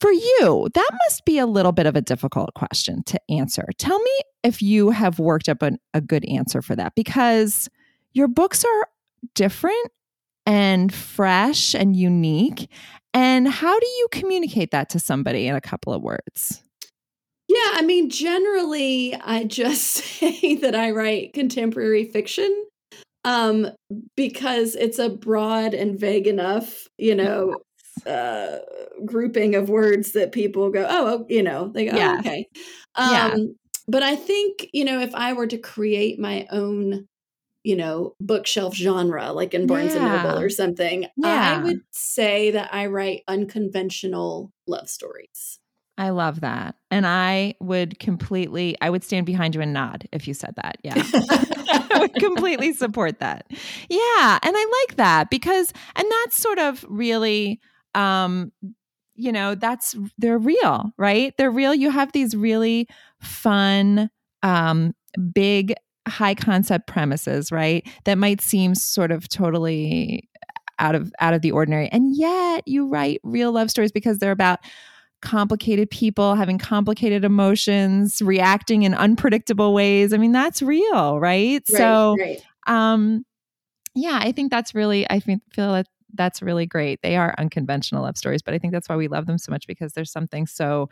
For 0.00 0.12
you 0.12 0.68
that 0.72 0.90
must 1.04 1.24
be 1.24 1.38
a 1.38 1.46
little 1.46 1.72
bit 1.72 1.86
of 1.86 1.96
a 1.96 2.00
difficult 2.00 2.54
question 2.54 3.02
to 3.04 3.20
answer. 3.28 3.66
Tell 3.78 3.98
me 3.98 4.20
if 4.42 4.62
you 4.62 4.90
have 4.90 5.18
worked 5.18 5.48
up 5.48 5.62
an, 5.62 5.78
a 5.92 6.00
good 6.00 6.24
answer 6.24 6.62
for 6.62 6.74
that 6.76 6.94
because 6.94 7.68
your 8.12 8.28
books 8.28 8.64
are 8.64 8.88
different 9.34 9.90
and 10.50 10.92
fresh 10.92 11.76
and 11.76 11.94
unique 11.94 12.68
and 13.14 13.46
how 13.46 13.78
do 13.78 13.86
you 13.86 14.08
communicate 14.10 14.72
that 14.72 14.90
to 14.90 14.98
somebody 14.98 15.46
in 15.46 15.54
a 15.54 15.60
couple 15.60 15.92
of 15.92 16.02
words? 16.02 16.60
Yeah, 17.46 17.72
I 17.74 17.82
mean, 17.82 18.10
generally, 18.10 19.14
I 19.14 19.44
just 19.44 19.86
say 19.96 20.56
that 20.56 20.74
I 20.74 20.90
write 20.90 21.34
contemporary 21.34 22.04
fiction 22.04 22.64
um, 23.24 23.68
because 24.16 24.74
it's 24.74 24.98
a 24.98 25.08
broad 25.08 25.72
and 25.72 25.98
vague 25.98 26.26
enough, 26.26 26.88
you 26.98 27.14
know, 27.14 27.56
uh, 28.04 28.58
grouping 29.04 29.54
of 29.54 29.68
words 29.68 30.12
that 30.12 30.32
people 30.32 30.70
go, 30.70 30.84
oh, 30.88 31.26
you 31.28 31.44
know, 31.44 31.68
they 31.68 31.86
go, 31.86 31.96
yeah. 31.96 32.14
oh, 32.16 32.18
okay. 32.18 32.46
Um, 32.96 33.12
yeah. 33.12 33.36
But 33.86 34.02
I 34.02 34.16
think, 34.16 34.68
you 34.72 34.84
know, 34.84 35.00
if 35.00 35.14
I 35.14 35.32
were 35.32 35.46
to 35.46 35.58
create 35.58 36.18
my 36.18 36.48
own 36.50 37.06
you 37.62 37.76
know, 37.76 38.14
bookshelf 38.20 38.74
genre, 38.74 39.32
like 39.32 39.54
in 39.54 39.66
Barnes 39.66 39.94
yeah. 39.94 40.14
and 40.14 40.24
Noble 40.24 40.40
or 40.40 40.48
something, 40.48 41.06
yeah. 41.16 41.58
I 41.58 41.62
would 41.62 41.82
say 41.90 42.52
that 42.52 42.72
I 42.72 42.86
write 42.86 43.22
unconventional 43.28 44.52
love 44.66 44.88
stories. 44.88 45.58
I 45.98 46.10
love 46.10 46.40
that. 46.40 46.76
And 46.90 47.06
I 47.06 47.56
would 47.60 47.98
completely, 47.98 48.74
I 48.80 48.88
would 48.88 49.04
stand 49.04 49.26
behind 49.26 49.54
you 49.54 49.60
and 49.60 49.74
nod 49.74 50.08
if 50.12 50.26
you 50.26 50.32
said 50.32 50.54
that. 50.56 50.78
Yeah. 50.82 50.94
I 51.92 51.98
would 51.98 52.14
completely 52.14 52.72
support 52.72 53.18
that. 53.18 53.46
Yeah. 53.90 54.38
And 54.42 54.56
I 54.56 54.84
like 54.88 54.96
that 54.96 55.28
because, 55.28 55.74
and 55.94 56.06
that's 56.10 56.40
sort 56.40 56.58
of 56.58 56.86
really, 56.88 57.60
um, 57.94 58.50
you 59.14 59.30
know, 59.30 59.54
that's, 59.54 59.94
they're 60.16 60.38
real, 60.38 60.90
right? 60.96 61.34
They're 61.36 61.50
real. 61.50 61.74
You 61.74 61.90
have 61.90 62.12
these 62.12 62.34
really 62.34 62.88
fun, 63.20 64.08
um, 64.42 64.94
big 65.34 65.74
high 66.08 66.34
concept 66.34 66.86
premises, 66.86 67.52
right? 67.52 67.86
That 68.04 68.18
might 68.18 68.40
seem 68.40 68.74
sort 68.74 69.10
of 69.10 69.28
totally 69.28 70.28
out 70.78 70.94
of 70.94 71.12
out 71.20 71.34
of 71.34 71.42
the 71.42 71.52
ordinary. 71.52 71.88
And 71.88 72.16
yet 72.16 72.66
you 72.66 72.88
write 72.88 73.20
real 73.22 73.52
love 73.52 73.70
stories 73.70 73.92
because 73.92 74.18
they're 74.18 74.32
about 74.32 74.60
complicated 75.22 75.90
people 75.90 76.34
having 76.34 76.58
complicated 76.58 77.24
emotions, 77.24 78.22
reacting 78.22 78.84
in 78.84 78.94
unpredictable 78.94 79.74
ways. 79.74 80.12
I 80.12 80.16
mean, 80.16 80.32
that's 80.32 80.62
real, 80.62 81.20
right? 81.20 81.62
right 81.62 81.66
so 81.66 82.16
right. 82.18 82.42
um 82.66 83.24
yeah, 83.94 84.18
I 84.22 84.32
think 84.32 84.50
that's 84.50 84.74
really 84.74 85.08
I 85.10 85.20
think 85.20 85.42
feel 85.52 85.72
that 85.72 85.86
that's 86.14 86.42
really 86.42 86.66
great. 86.66 87.00
They 87.02 87.16
are 87.16 87.34
unconventional 87.38 88.02
love 88.02 88.16
stories, 88.16 88.42
but 88.42 88.54
I 88.54 88.58
think 88.58 88.72
that's 88.72 88.88
why 88.88 88.96
we 88.96 89.08
love 89.08 89.26
them 89.26 89.38
so 89.38 89.52
much 89.52 89.66
because 89.66 89.92
there's 89.92 90.10
something 90.10 90.46
so 90.46 90.88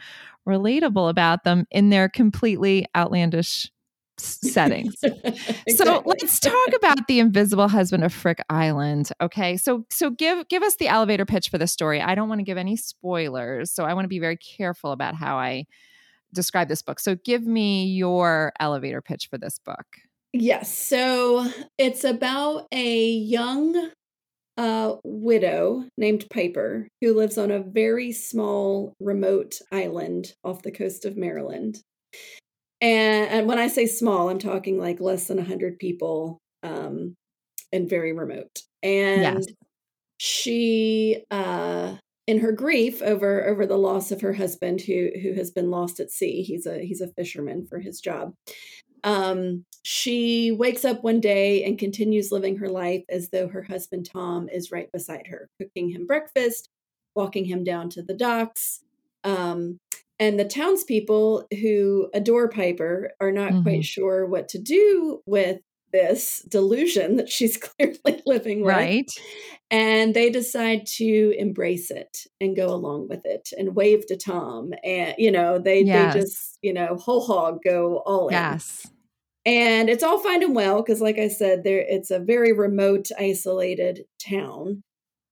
relatable 0.47 1.09
about 1.11 1.45
them 1.45 1.67
in 1.71 1.91
their 1.91 2.09
completely 2.09 2.87
outlandish 2.97 3.71
settings. 4.21 4.95
exactly. 5.03 5.75
So 5.75 6.03
let's 6.05 6.41
talk 6.41 6.69
about 6.75 7.07
the 7.07 7.21
invisible 7.21 7.69
husband 7.69 8.05
of 8.05 8.13
Frick 8.13 8.39
Island. 8.51 9.11
Okay. 9.21 9.57
So 9.57 9.85
so 9.91 10.11
give 10.11 10.49
give 10.49 10.63
us 10.63 10.77
the 10.77 10.89
elevator 10.89 11.25
pitch 11.25 11.49
for 11.49 11.59
the 11.59 11.67
story. 11.67 12.01
I 12.01 12.15
don't 12.15 12.29
want 12.29 12.41
to 12.41 12.45
give 12.45 12.59
any 12.59 12.77
spoilers, 12.77 13.73
so 13.73 13.85
I 13.85 13.95
want 13.95 14.05
to 14.05 14.09
be 14.09 14.19
very 14.19 14.37
careful 14.37 14.93
about 14.93 15.15
how 15.15 15.39
I 15.39 15.67
describe 16.33 16.69
this 16.69 16.83
book. 16.83 17.01
So 17.01 17.17
give 17.25 17.47
me 17.47 17.87
your 17.87 18.53
elevator 18.61 19.01
pitch 19.01 19.29
for 19.31 19.39
this 19.39 19.59
book. 19.59 19.87
Yes. 20.33 20.73
So 20.73 21.51
it's 21.79 22.05
about 22.05 22.67
a 22.73 23.09
young 23.09 23.91
uh, 24.59 24.97
widow 25.05 25.85
named 25.97 26.27
Piper 26.31 26.89
who 27.01 27.15
lives 27.15 27.39
on 27.39 27.51
a 27.51 27.61
very 27.61 28.13
small 28.13 28.95
remote 29.01 29.61
island 29.73 30.35
off 30.45 30.63
the 30.63 30.73
coast 30.73 31.05
of 31.05 31.17
Maryland. 31.17 31.79
And, 32.81 33.29
and 33.31 33.47
when 33.47 33.59
I 33.59 33.69
say 33.69 33.87
small, 33.87 34.29
I'm 34.29 34.39
talking 34.39 34.79
like 34.79 35.01
less 35.01 35.27
than 35.27 35.39
100 35.39 35.79
people 35.79 36.41
um, 36.63 37.17
and 37.73 37.89
very 37.89 38.13
remote. 38.13 38.61
And 38.83 39.23
yes. 39.23 39.47
she, 40.19 41.25
uh, 41.31 41.97
in 42.29 42.41
her 42.41 42.53
grief 42.53 43.01
over 43.01 43.49
over 43.49 43.65
the 43.65 43.79
loss 43.79 44.13
of 44.13 44.21
her 44.21 44.35
husband, 44.35 44.83
who 44.83 45.09
who 45.23 45.33
has 45.33 45.51
been 45.51 45.71
lost 45.71 45.99
at 45.99 46.11
sea, 46.11 46.43
he's 46.43 46.67
a 46.67 46.79
he's 46.81 47.01
a 47.01 47.09
fisherman 47.09 47.67
for 47.67 47.79
his 47.79 48.01
job. 48.03 48.35
Um, 49.03 49.65
she 49.83 50.53
wakes 50.53 50.85
up 50.85 51.03
one 51.03 51.21
day 51.21 51.65
and 51.65 51.79
continues 51.79 52.31
living 52.31 52.57
her 52.59 52.69
life 52.69 53.03
as 53.09 53.31
though 53.31 53.49
her 53.49 53.63
husband 53.63 54.09
Tom 54.13 54.49
is 54.51 54.71
right 54.71 54.93
beside 54.93 55.27
her, 55.29 55.49
cooking 55.59 55.89
him 55.89 56.07
breakfast, 56.07 56.69
walking 57.15 57.47
him 57.47 57.65
down 57.65 57.89
to 57.91 58.03
the 58.03 58.15
docks, 58.15 58.81
um, 59.25 59.79
and 60.19 60.39
the 60.39 60.45
townspeople 60.45 61.47
who 61.61 62.11
adore 62.13 62.49
Piper 62.49 63.13
are 63.21 63.33
not 63.33 63.53
mm-hmm. 63.53 63.63
quite 63.63 63.85
sure 63.85 64.27
what 64.27 64.49
to 64.51 64.59
do 64.59 65.23
with 65.27 65.61
this 65.93 66.45
delusion 66.49 67.17
that 67.17 67.29
she's 67.29 67.57
clearly 67.79 68.23
living 68.27 68.63
with. 68.63 68.75
Right. 68.75 69.11
And 69.71 70.15
they 70.15 70.31
decide 70.31 70.87
to 70.97 71.35
embrace 71.39 71.91
it 71.91 72.27
and 72.41 72.57
go 72.57 72.69
along 72.69 73.09
with 73.09 73.25
it 73.25 73.51
and 73.57 73.77
wave 73.77 74.07
to 74.07 74.17
Tom. 74.17 74.73
And, 74.83 75.15
you 75.19 75.31
know, 75.31 75.59
they, 75.59 75.83
yes. 75.83 76.15
they 76.15 76.21
just, 76.21 76.59
you 76.63 76.73
know, 76.73 76.97
whole 76.97 77.25
hog 77.25 77.59
go 77.63 78.03
all 78.07 78.29
yes. 78.31 78.85
in. 78.85 78.91
Yes. 78.91 78.95
And 79.47 79.89
it's 79.89 80.03
all 80.03 80.19
fine 80.19 80.43
and 80.43 80.55
well 80.55 80.83
because, 80.83 81.01
like 81.01 81.19
I 81.19 81.29
said, 81.29 81.65
there 81.65 81.79
it's 81.79 82.11
a 82.11 82.19
very 82.19 82.53
remote, 82.53 83.09
isolated 83.19 84.05
town 84.19 84.83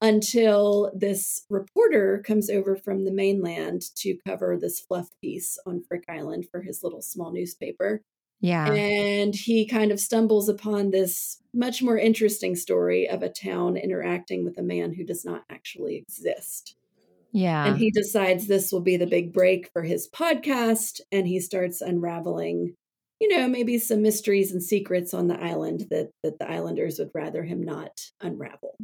until 0.06 0.92
this 0.94 1.44
reporter 1.50 2.22
comes 2.24 2.48
over 2.48 2.76
from 2.76 3.04
the 3.04 3.12
mainland 3.12 3.82
to 3.96 4.16
cover 4.26 4.56
this 4.56 4.80
fluff 4.80 5.08
piece 5.20 5.58
on 5.66 5.82
Frick 5.82 6.04
Island 6.08 6.46
for 6.50 6.62
his 6.62 6.82
little 6.84 7.02
small 7.02 7.32
newspaper. 7.32 8.02
Yeah. 8.40 8.70
And 8.70 9.34
he 9.34 9.66
kind 9.66 9.90
of 9.90 9.98
stumbles 9.98 10.48
upon 10.48 10.90
this 10.90 11.42
much 11.52 11.82
more 11.82 11.98
interesting 11.98 12.54
story 12.54 13.08
of 13.08 13.22
a 13.22 13.28
town 13.28 13.76
interacting 13.76 14.44
with 14.44 14.58
a 14.58 14.62
man 14.62 14.92
who 14.94 15.04
does 15.04 15.24
not 15.24 15.42
actually 15.50 15.96
exist. 15.96 16.76
Yeah. 17.32 17.66
And 17.66 17.78
he 17.78 17.90
decides 17.90 18.46
this 18.46 18.70
will 18.70 18.82
be 18.82 18.96
the 18.96 19.06
big 19.06 19.32
break 19.32 19.70
for 19.72 19.82
his 19.82 20.08
podcast. 20.08 21.00
And 21.10 21.26
he 21.26 21.40
starts 21.40 21.80
unraveling, 21.80 22.74
you 23.20 23.28
know, 23.28 23.48
maybe 23.48 23.78
some 23.78 24.02
mysteries 24.02 24.52
and 24.52 24.62
secrets 24.62 25.12
on 25.12 25.26
the 25.26 25.42
island 25.42 25.86
that, 25.90 26.10
that 26.22 26.38
the 26.38 26.48
islanders 26.48 26.98
would 26.98 27.10
rather 27.14 27.42
him 27.42 27.62
not 27.62 27.90
unravel. 28.20 28.76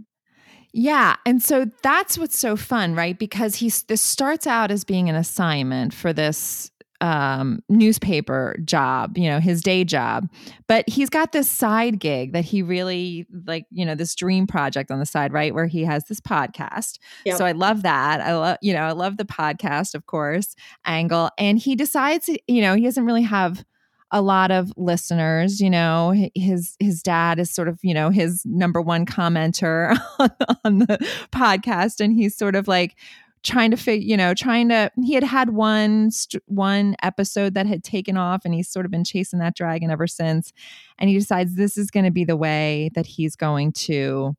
Yeah. 0.72 1.16
And 1.26 1.42
so 1.42 1.66
that's 1.82 2.16
what's 2.16 2.38
so 2.38 2.56
fun, 2.56 2.94
right? 2.94 3.18
Because 3.18 3.56
he's 3.56 3.82
this 3.84 4.00
starts 4.00 4.46
out 4.46 4.70
as 4.70 4.84
being 4.84 5.08
an 5.08 5.14
assignment 5.14 5.92
for 5.92 6.12
this 6.12 6.70
um, 7.02 7.58
newspaper 7.68 8.56
job, 8.64 9.18
you 9.18 9.28
know, 9.28 9.40
his 9.40 9.60
day 9.60 9.84
job. 9.84 10.28
But 10.68 10.88
he's 10.88 11.10
got 11.10 11.32
this 11.32 11.50
side 11.50 11.98
gig 11.98 12.32
that 12.32 12.44
he 12.44 12.62
really 12.62 13.26
like, 13.44 13.66
you 13.70 13.84
know, 13.84 13.96
this 13.96 14.14
dream 14.14 14.46
project 14.46 14.90
on 14.90 15.00
the 15.00 15.04
side, 15.04 15.32
right? 15.32 15.52
Where 15.52 15.66
he 15.66 15.82
has 15.82 16.04
this 16.04 16.20
podcast. 16.20 16.98
Yep. 17.24 17.38
So 17.38 17.44
I 17.44 17.52
love 17.52 17.82
that. 17.82 18.20
I 18.20 18.36
love, 18.36 18.56
you 18.62 18.72
know, 18.72 18.82
I 18.82 18.92
love 18.92 19.16
the 19.16 19.24
podcast, 19.24 19.94
of 19.94 20.06
course, 20.06 20.54
angle. 20.86 21.30
And 21.36 21.58
he 21.58 21.74
decides, 21.74 22.30
you 22.46 22.62
know, 22.62 22.76
he 22.76 22.84
doesn't 22.84 23.04
really 23.04 23.22
have 23.22 23.64
a 24.12 24.22
lot 24.22 24.50
of 24.50 24.72
listeners 24.76 25.60
you 25.60 25.70
know 25.70 26.14
his 26.34 26.76
his 26.78 27.02
dad 27.02 27.38
is 27.38 27.50
sort 27.50 27.68
of 27.68 27.78
you 27.82 27.94
know 27.94 28.10
his 28.10 28.44
number 28.44 28.80
one 28.80 29.06
commenter 29.06 29.98
on 30.64 30.80
the 30.80 30.98
podcast. 31.32 32.00
And 32.00 32.12
he's 32.12 32.36
sort 32.36 32.54
of 32.54 32.68
like 32.68 32.96
trying 33.42 33.72
to 33.72 33.76
figure 33.76 34.06
you 34.06 34.16
know 34.16 34.34
trying 34.34 34.68
to 34.68 34.90
he 35.02 35.14
had 35.14 35.24
had 35.24 35.50
one 35.50 36.10
one 36.46 36.94
episode 37.02 37.54
that 37.54 37.66
had 37.66 37.82
taken 37.82 38.16
off 38.16 38.44
and 38.44 38.54
he's 38.54 38.68
sort 38.68 38.84
of 38.86 38.92
been 38.92 39.04
chasing 39.04 39.38
that 39.40 39.56
dragon 39.56 39.90
ever 39.90 40.06
since. 40.06 40.52
And 40.98 41.10
he 41.10 41.18
decides 41.18 41.54
this 41.54 41.76
is 41.76 41.90
going 41.90 42.04
to 42.04 42.12
be 42.12 42.24
the 42.24 42.36
way 42.36 42.90
that 42.94 43.06
he's 43.06 43.36
going 43.36 43.72
to 43.72 44.36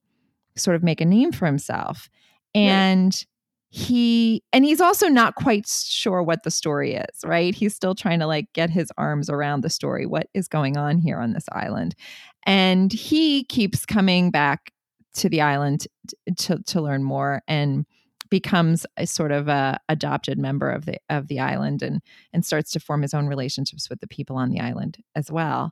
sort 0.56 0.76
of 0.76 0.84
make 0.84 1.02
a 1.02 1.06
name 1.06 1.32
for 1.32 1.46
himself. 1.46 2.10
And 2.56 3.26
he 3.76 4.44
and 4.54 4.64
he's 4.64 4.80
also 4.80 5.08
not 5.08 5.34
quite 5.34 5.68
sure 5.68 6.22
what 6.22 6.44
the 6.44 6.52
story 6.52 6.94
is 6.94 7.26
right? 7.26 7.56
He's 7.56 7.74
still 7.74 7.96
trying 7.96 8.20
to 8.20 8.28
like 8.28 8.54
get 8.54 8.70
his 8.70 8.92
arms 9.00 9.32
around 9.32 9.62
the 9.62 9.70
story 9.72 10.06
what 10.06 10.28
is 10.36 10.48
going 10.48 10.78
on 10.78 11.00
here 11.00 11.18
on 11.18 11.34
this 11.34 11.46
island. 11.52 11.96
And 12.46 12.94
he 12.94 13.46
keeps 13.46 13.84
coming 13.84 14.30
back 14.30 14.74
to 15.16 15.28
the 15.28 15.42
island 15.42 15.88
to 16.38 16.60
to 16.60 16.82
learn 16.82 17.04
more 17.04 17.42
and 17.48 17.88
becomes 18.30 18.86
a 18.98 19.08
sort 19.08 19.32
of 19.32 19.48
a 19.48 19.80
adopted 19.90 20.38
member 20.38 20.70
of 20.70 20.86
the 20.86 21.00
of 21.10 21.28
the 21.28 21.40
island 21.40 21.82
and 21.82 22.04
and 22.32 22.46
starts 22.46 22.70
to 22.74 22.80
form 22.80 23.02
his 23.02 23.16
own 23.16 23.26
relationships 23.26 23.90
with 23.90 24.02
the 24.02 24.08
people 24.08 24.36
on 24.36 24.52
the 24.52 24.60
island 24.60 25.00
as 25.16 25.32
well. 25.32 25.72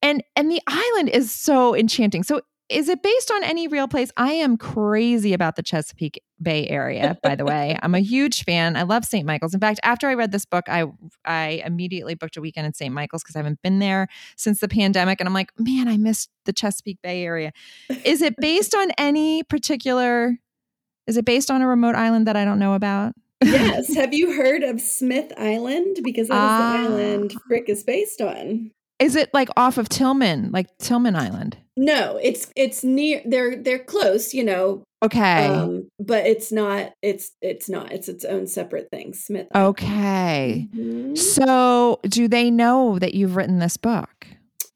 And 0.00 0.24
and 0.36 0.50
the 0.50 0.62
island 0.66 1.10
is 1.10 1.30
so 1.30 1.76
enchanting. 1.76 2.22
So 2.22 2.40
is 2.68 2.88
it 2.88 3.02
based 3.02 3.30
on 3.30 3.44
any 3.44 3.68
real 3.68 3.86
place? 3.86 4.10
I 4.16 4.32
am 4.32 4.56
crazy 4.56 5.32
about 5.32 5.56
the 5.56 5.62
Chesapeake 5.62 6.22
Bay 6.42 6.68
area, 6.68 7.16
by 7.22 7.34
the 7.34 7.44
way. 7.44 7.78
I'm 7.82 7.94
a 7.94 8.00
huge 8.00 8.44
fan. 8.44 8.76
I 8.76 8.82
love 8.82 9.04
St. 9.04 9.24
Michael's. 9.24 9.54
In 9.54 9.60
fact, 9.60 9.80
after 9.82 10.08
I 10.08 10.14
read 10.14 10.32
this 10.32 10.44
book, 10.44 10.68
I 10.68 10.84
I 11.24 11.62
immediately 11.64 12.14
booked 12.14 12.36
a 12.36 12.40
weekend 12.40 12.66
in 12.66 12.74
St. 12.74 12.92
Michael's 12.92 13.22
because 13.22 13.36
I 13.36 13.38
haven't 13.38 13.62
been 13.62 13.78
there 13.78 14.08
since 14.36 14.60
the 14.60 14.68
pandemic. 14.68 15.20
And 15.20 15.28
I'm 15.28 15.34
like, 15.34 15.52
man, 15.58 15.88
I 15.88 15.96
missed 15.96 16.30
the 16.44 16.52
Chesapeake 16.52 17.00
Bay 17.02 17.24
area. 17.24 17.52
Is 18.04 18.20
it 18.20 18.34
based 18.38 18.74
on 18.74 18.90
any 18.98 19.42
particular 19.44 20.38
is 21.06 21.16
it 21.16 21.24
based 21.24 21.50
on 21.50 21.62
a 21.62 21.68
remote 21.68 21.94
island 21.94 22.26
that 22.26 22.36
I 22.36 22.44
don't 22.44 22.58
know 22.58 22.74
about? 22.74 23.14
yes. 23.42 23.94
Have 23.94 24.12
you 24.12 24.32
heard 24.32 24.62
of 24.62 24.80
Smith 24.80 25.32
Island? 25.38 25.98
Because 26.02 26.28
that 26.28 26.34
is 26.34 26.40
uh, 26.40 26.88
the 26.88 26.94
island 26.94 27.32
ah. 27.36 27.40
Frick 27.46 27.68
is 27.68 27.84
based 27.84 28.20
on. 28.20 28.72
Is 28.98 29.14
it 29.14 29.32
like 29.34 29.48
off 29.56 29.78
of 29.78 29.88
Tilghman, 29.88 30.52
like 30.52 30.66
Tilghman 30.78 31.16
Island? 31.16 31.58
No, 31.76 32.18
it's 32.22 32.50
it's 32.56 32.82
near. 32.82 33.20
They're 33.26 33.56
they're 33.56 33.78
close, 33.78 34.32
you 34.32 34.42
know. 34.42 34.82
Okay. 35.02 35.46
Um, 35.46 35.88
but 35.98 36.26
it's 36.26 36.50
not. 36.50 36.92
It's 37.02 37.32
it's 37.42 37.68
not. 37.68 37.92
It's 37.92 38.08
its 38.08 38.24
own 38.24 38.46
separate 38.46 38.88
thing. 38.90 39.12
Smith. 39.12 39.48
Island. 39.52 39.78
Okay. 39.78 40.68
Mm-hmm. 40.74 41.14
So, 41.14 42.00
do 42.04 42.28
they 42.28 42.50
know 42.50 42.98
that 42.98 43.12
you've 43.14 43.36
written 43.36 43.58
this 43.58 43.76
book? 43.76 44.26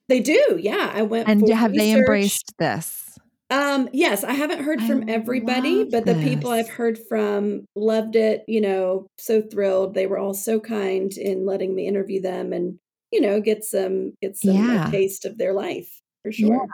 They 0.08 0.20
do. 0.20 0.58
Yeah, 0.60 0.92
I 0.94 1.02
went. 1.02 1.28
And 1.28 1.48
have 1.48 1.70
research. 1.70 1.78
they 1.78 1.98
embraced 1.98 2.52
this? 2.58 3.18
Um, 3.48 3.88
yes, 3.92 4.22
I 4.22 4.32
haven't 4.32 4.62
heard 4.62 4.82
from 4.82 5.08
I 5.08 5.12
everybody, 5.12 5.84
but 5.84 6.04
the 6.04 6.14
people 6.14 6.50
I've 6.50 6.68
heard 6.68 6.98
from 7.08 7.64
loved 7.74 8.14
it. 8.14 8.44
You 8.46 8.60
know, 8.60 9.06
so 9.16 9.40
thrilled. 9.40 9.94
They 9.94 10.06
were 10.06 10.18
all 10.18 10.34
so 10.34 10.60
kind 10.60 11.10
in 11.16 11.46
letting 11.46 11.74
me 11.74 11.88
interview 11.88 12.20
them 12.20 12.52
and 12.52 12.78
you 13.10 13.20
know, 13.20 13.40
get 13.40 13.64
some 13.64 14.12
get 14.20 14.36
some 14.36 14.54
yeah. 14.54 14.88
taste 14.90 15.24
of 15.24 15.38
their 15.38 15.52
life 15.52 16.00
for 16.22 16.32
sure. 16.32 16.66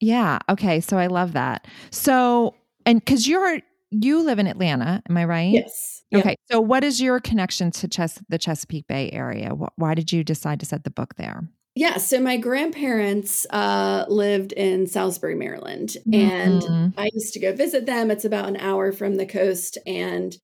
Yeah. 0.00 0.38
yeah. 0.48 0.52
Okay. 0.52 0.80
So 0.80 0.98
I 0.98 1.06
love 1.06 1.32
that. 1.32 1.66
So 1.90 2.54
and 2.86 3.00
because 3.00 3.26
you're 3.26 3.60
you 3.90 4.22
live 4.22 4.38
in 4.38 4.46
Atlanta, 4.46 5.02
am 5.08 5.16
I 5.16 5.24
right? 5.24 5.52
Yes. 5.52 6.02
Okay. 6.14 6.36
So 6.50 6.60
what 6.60 6.84
is 6.84 7.00
your 7.00 7.20
connection 7.20 7.70
to 7.72 7.88
Ches- 7.88 8.22
the 8.28 8.38
Chesapeake 8.38 8.86
Bay 8.86 9.10
area? 9.10 9.50
Why 9.76 9.94
did 9.94 10.12
you 10.12 10.24
decide 10.24 10.60
to 10.60 10.66
set 10.66 10.84
the 10.84 10.90
book 10.90 11.16
there? 11.16 11.48
Yeah, 11.76 11.98
so 11.98 12.20
my 12.20 12.36
grandparents 12.36 13.46
uh, 13.50 14.04
lived 14.08 14.52
in 14.52 14.88
Salisbury, 14.88 15.36
Maryland, 15.36 15.96
and 16.12 16.62
mm-hmm. 16.62 17.00
I 17.00 17.10
used 17.12 17.32
to 17.34 17.40
go 17.40 17.54
visit 17.54 17.86
them. 17.86 18.10
It's 18.10 18.24
about 18.24 18.48
an 18.48 18.56
hour 18.56 18.90
from 18.90 19.14
the 19.14 19.24
coast, 19.24 19.78
and 19.86 20.36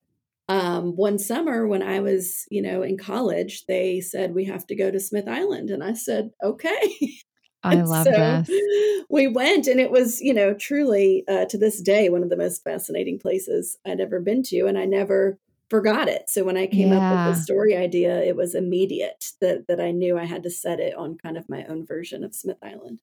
um, 0.48 0.96
one 0.96 1.18
summer 1.18 1.66
when 1.66 1.82
I 1.82 2.00
was, 2.00 2.46
you 2.50 2.62
know, 2.62 2.82
in 2.82 2.96
college, 2.96 3.66
they 3.66 4.00
said 4.00 4.34
we 4.34 4.44
have 4.44 4.66
to 4.68 4.76
go 4.76 4.90
to 4.90 5.00
Smith 5.00 5.28
Island, 5.28 5.70
and 5.70 5.82
I 5.82 5.94
said, 5.94 6.30
okay. 6.42 6.94
I 7.62 7.76
love 7.76 8.04
so 8.04 8.12
this. 8.12 9.04
We 9.10 9.26
went, 9.26 9.66
and 9.66 9.80
it 9.80 9.90
was, 9.90 10.20
you 10.20 10.32
know, 10.32 10.54
truly 10.54 11.24
uh, 11.26 11.46
to 11.46 11.58
this 11.58 11.80
day 11.80 12.08
one 12.08 12.22
of 12.22 12.30
the 12.30 12.36
most 12.36 12.62
fascinating 12.62 13.18
places 13.18 13.76
I'd 13.84 14.00
ever 14.00 14.20
been 14.20 14.44
to, 14.44 14.66
and 14.66 14.78
I 14.78 14.84
never 14.84 15.38
forgot 15.68 16.08
it. 16.08 16.30
So 16.30 16.44
when 16.44 16.56
I 16.56 16.66
came 16.66 16.92
yeah. 16.92 16.98
up 16.98 17.28
with 17.28 17.36
the 17.36 17.42
story 17.42 17.76
idea, 17.76 18.22
it 18.22 18.36
was 18.36 18.54
immediate 18.54 19.32
that 19.40 19.66
that 19.66 19.80
I 19.80 19.90
knew 19.90 20.16
I 20.16 20.24
had 20.24 20.44
to 20.44 20.50
set 20.50 20.78
it 20.78 20.94
on 20.94 21.18
kind 21.18 21.36
of 21.36 21.48
my 21.48 21.64
own 21.64 21.84
version 21.84 22.22
of 22.22 22.34
Smith 22.34 22.58
Island. 22.62 23.00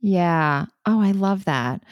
Yeah. 0.00 0.66
Oh, 0.86 1.00
I 1.00 1.12
love 1.12 1.44
that. 1.44 1.82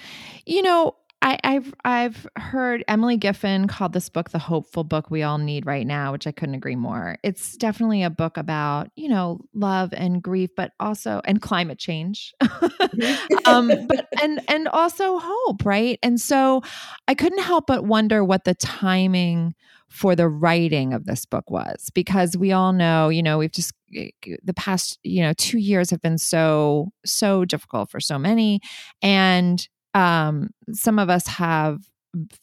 You 0.47 0.63
know, 0.63 0.97
I, 1.21 1.39
have 1.43 1.75
I've 1.85 2.27
heard 2.37 2.85
Emily 2.87 3.19
Giffin 3.19 3.69
called 3.69 3.93
this 3.93 4.09
book 4.09 4.31
the 4.31 4.39
hopeful 4.39 4.85
book 4.85 5.11
we 5.11 5.23
all 5.23 5.39
need 5.39 5.67
right 5.67 5.87
now, 5.87 6.13
which 6.13 6.27
I 6.27 6.33
couldn't 6.33 6.55
agree 6.55 6.77
more. 6.77 7.17
It's 7.23 7.57
definitely 7.57 8.03
a 8.03 8.11
book 8.11 8.37
about 8.37 8.91
you 8.95 9.09
know 9.09 9.41
love 9.53 9.93
and 9.93 10.23
grief, 10.23 10.51
but 10.57 10.73
also 10.79 11.21
and 11.25 11.43
climate 11.43 11.79
change, 11.79 12.35
um, 13.45 13.69
but 13.89 14.09
and 14.23 14.41
and 14.49 14.69
also 14.69 15.19
hope, 15.19 15.65
right? 15.65 15.99
And 16.03 16.21
so 16.21 16.63
I 17.09 17.15
couldn't 17.15 17.43
help 17.43 17.67
but 17.67 17.85
wonder 17.85 18.25
what 18.25 18.45
the 18.45 18.55
timing 18.55 19.55
for 19.89 20.15
the 20.15 20.29
writing 20.29 20.93
of 20.93 21.07
this 21.07 21.25
book 21.25 21.51
was 21.51 21.91
because 21.95 22.37
we 22.37 22.53
all 22.53 22.73
know 22.75 23.09
you 23.09 23.23
know 23.23 23.39
we've 23.39 23.53
just 23.53 23.73
eh, 23.97 24.11
the 24.45 24.53
past 24.53 24.99
you 25.03 25.23
know 25.23 25.33
two 25.33 25.57
years 25.57 25.91
have 25.91 26.03
been 26.03 26.19
so 26.19 26.93
so 27.07 27.47
difficult 27.47 27.91
for 27.91 27.99
so 27.99 28.19
many 28.19 28.61
and 29.01 29.67
um, 29.99 30.51
some 30.73 31.01
of 31.01 31.11
us 31.11 31.27
have 31.27 31.81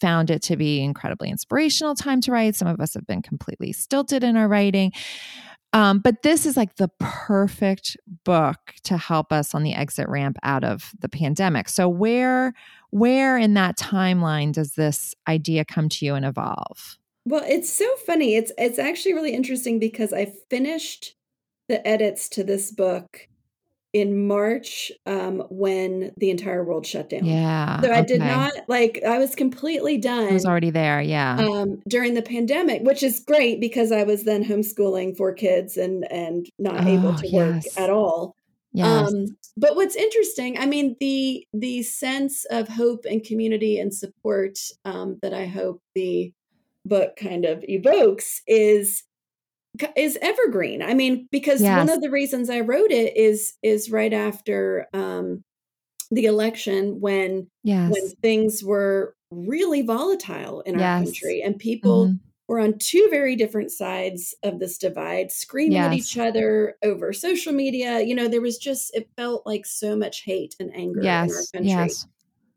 found 0.02 0.30
it 0.30 0.41
to 0.44 0.58
be 0.58 0.82
incredibly 0.82 1.30
inspirational 1.30 1.96
time 1.96 2.20
to 2.22 2.32
write. 2.32 2.56
Some 2.56 2.68
of 2.68 2.82
us 2.82 2.94
have 2.94 3.08
been 3.08 3.22
completely 3.22 3.72
stilted 3.72 4.26
in 4.26 4.36
our 4.36 4.50
writing. 4.50 4.91
Um, 5.72 6.00
but 6.00 6.22
this 6.22 6.46
is 6.46 6.58
like 6.58 6.76
the 6.76 6.89
perfect 7.00 7.96
book 8.26 8.58
to 8.84 8.98
help 8.98 9.32
us 9.32 9.56
on 9.56 9.63
the 9.63 9.74
exit 9.74 10.08
ramp 10.10 10.38
out 10.44 10.65
of 10.65 10.91
the 11.00 11.10
pandemic. 11.10 11.70
So 11.70 11.88
where 11.88 12.54
where 12.91 13.38
in 13.38 13.54
that 13.56 13.78
timeline 13.78 14.54
does 14.54 14.74
this 14.74 15.13
idea 15.28 15.65
come 15.65 15.89
to 15.89 16.06
you 16.06 16.15
and 16.15 16.26
evolve? 16.26 16.98
Well, 17.26 17.44
it's 17.46 17.72
so 17.72 17.88
funny. 18.06 18.36
It's 18.36 18.52
it's 18.58 18.80
actually 18.80 19.13
really 19.13 19.34
interesting 19.34 19.80
because 19.80 20.12
I 20.12 20.34
finished 20.50 21.15
the 21.70 21.86
edits 21.88 22.30
to 22.30 22.44
this 22.44 22.72
book 22.72 23.28
in 23.95 24.27
March 24.27 24.91
um, 25.05 25.41
when 25.49 26.12
the 26.17 26.29
entire 26.29 26.65
world 26.65 26.86
shut 26.86 27.10
down. 27.10 27.23
Yeah. 27.23 27.79
So 27.79 27.89
I 27.89 27.99
okay. 27.99 28.08
did 28.08 28.19
not 28.19 28.51
like 28.67 28.99
I 29.08 29.19
was 29.19 29.36
completely 29.36 29.97
done. 29.97 30.27
I 30.27 30.34
was 30.34 30.45
already 30.45 30.69
there, 30.69 31.01
yeah. 31.01 31.38
Um, 31.39 31.81
during 31.88 32.13
the 32.13 32.21
pandemic, 32.21 32.81
which 32.81 33.01
is 33.01 33.21
great 33.21 33.62
because 33.62 33.93
I 33.93 34.03
was 34.03 34.25
then 34.25 34.43
homeschooling 34.43 35.15
four 35.15 35.31
kids 35.31 35.77
and 35.77 36.05
and 36.12 36.45
not 36.60 36.86
oh, 36.86 36.89
able 36.89 37.15
to 37.15 37.29
work 37.31 37.63
yes. 37.63 37.77
at 37.77 37.89
all. 37.89 38.36
Yes. 38.73 39.13
Um, 39.13 39.38
but 39.55 39.77
what's 39.77 39.95
interesting, 39.95 40.58
I 40.58 40.65
mean, 40.65 40.97
the 40.99 41.47
the 41.53 41.81
sense 41.84 42.43
of 42.51 42.67
hope 42.67 43.05
and 43.10 43.23
community 43.23 43.79
and 43.79 43.93
support 43.93 44.60
um, 44.84 45.19
that 45.21 45.34
I 45.34 45.45
hope 45.45 45.81
the 45.95 46.34
book 46.84 47.15
kind 47.15 47.45
of 47.45 47.63
evokes 47.65 48.41
is 48.45 49.03
is 49.95 50.17
evergreen. 50.21 50.81
I 50.81 50.93
mean, 50.93 51.27
because 51.31 51.61
Yes. 51.61 51.77
one 51.77 51.89
of 51.89 52.01
the 52.01 52.09
reasons 52.11 52.49
I 52.49 52.61
wrote 52.61 52.91
it 52.91 53.15
is 53.17 53.53
is 53.63 53.91
right 53.91 54.13
after 54.13 54.88
um, 54.93 55.43
the 56.11 56.25
election 56.25 56.99
when 57.01 57.47
Yes. 57.63 57.91
when 57.91 58.11
things 58.21 58.63
were 58.63 59.15
really 59.31 59.81
volatile 59.81 60.61
in 60.61 60.75
our 60.75 60.81
Yes. 60.81 61.05
country 61.05 61.41
and 61.41 61.59
people 61.59 62.07
Mhm. 62.07 62.19
were 62.47 62.59
on 62.59 62.77
two 62.79 63.07
very 63.09 63.35
different 63.35 63.71
sides 63.71 64.35
of 64.43 64.59
this 64.59 64.77
divide, 64.77 65.31
screaming 65.31 65.77
at 65.79 65.93
each 65.93 66.17
other 66.17 66.77
over 66.83 67.13
social 67.13 67.53
media. 67.53 68.01
You 68.01 68.15
know, 68.15 68.27
there 68.27 68.41
was 68.41 68.57
just 68.57 68.95
it 68.95 69.09
felt 69.17 69.45
like 69.45 69.65
so 69.65 69.95
much 69.97 70.23
hate 70.23 70.55
and 70.59 70.71
anger 70.75 71.19
in 71.23 71.31
our 71.35 71.45
Yes. 71.45 71.51
country. 71.53 71.69
Yes. 71.69 72.07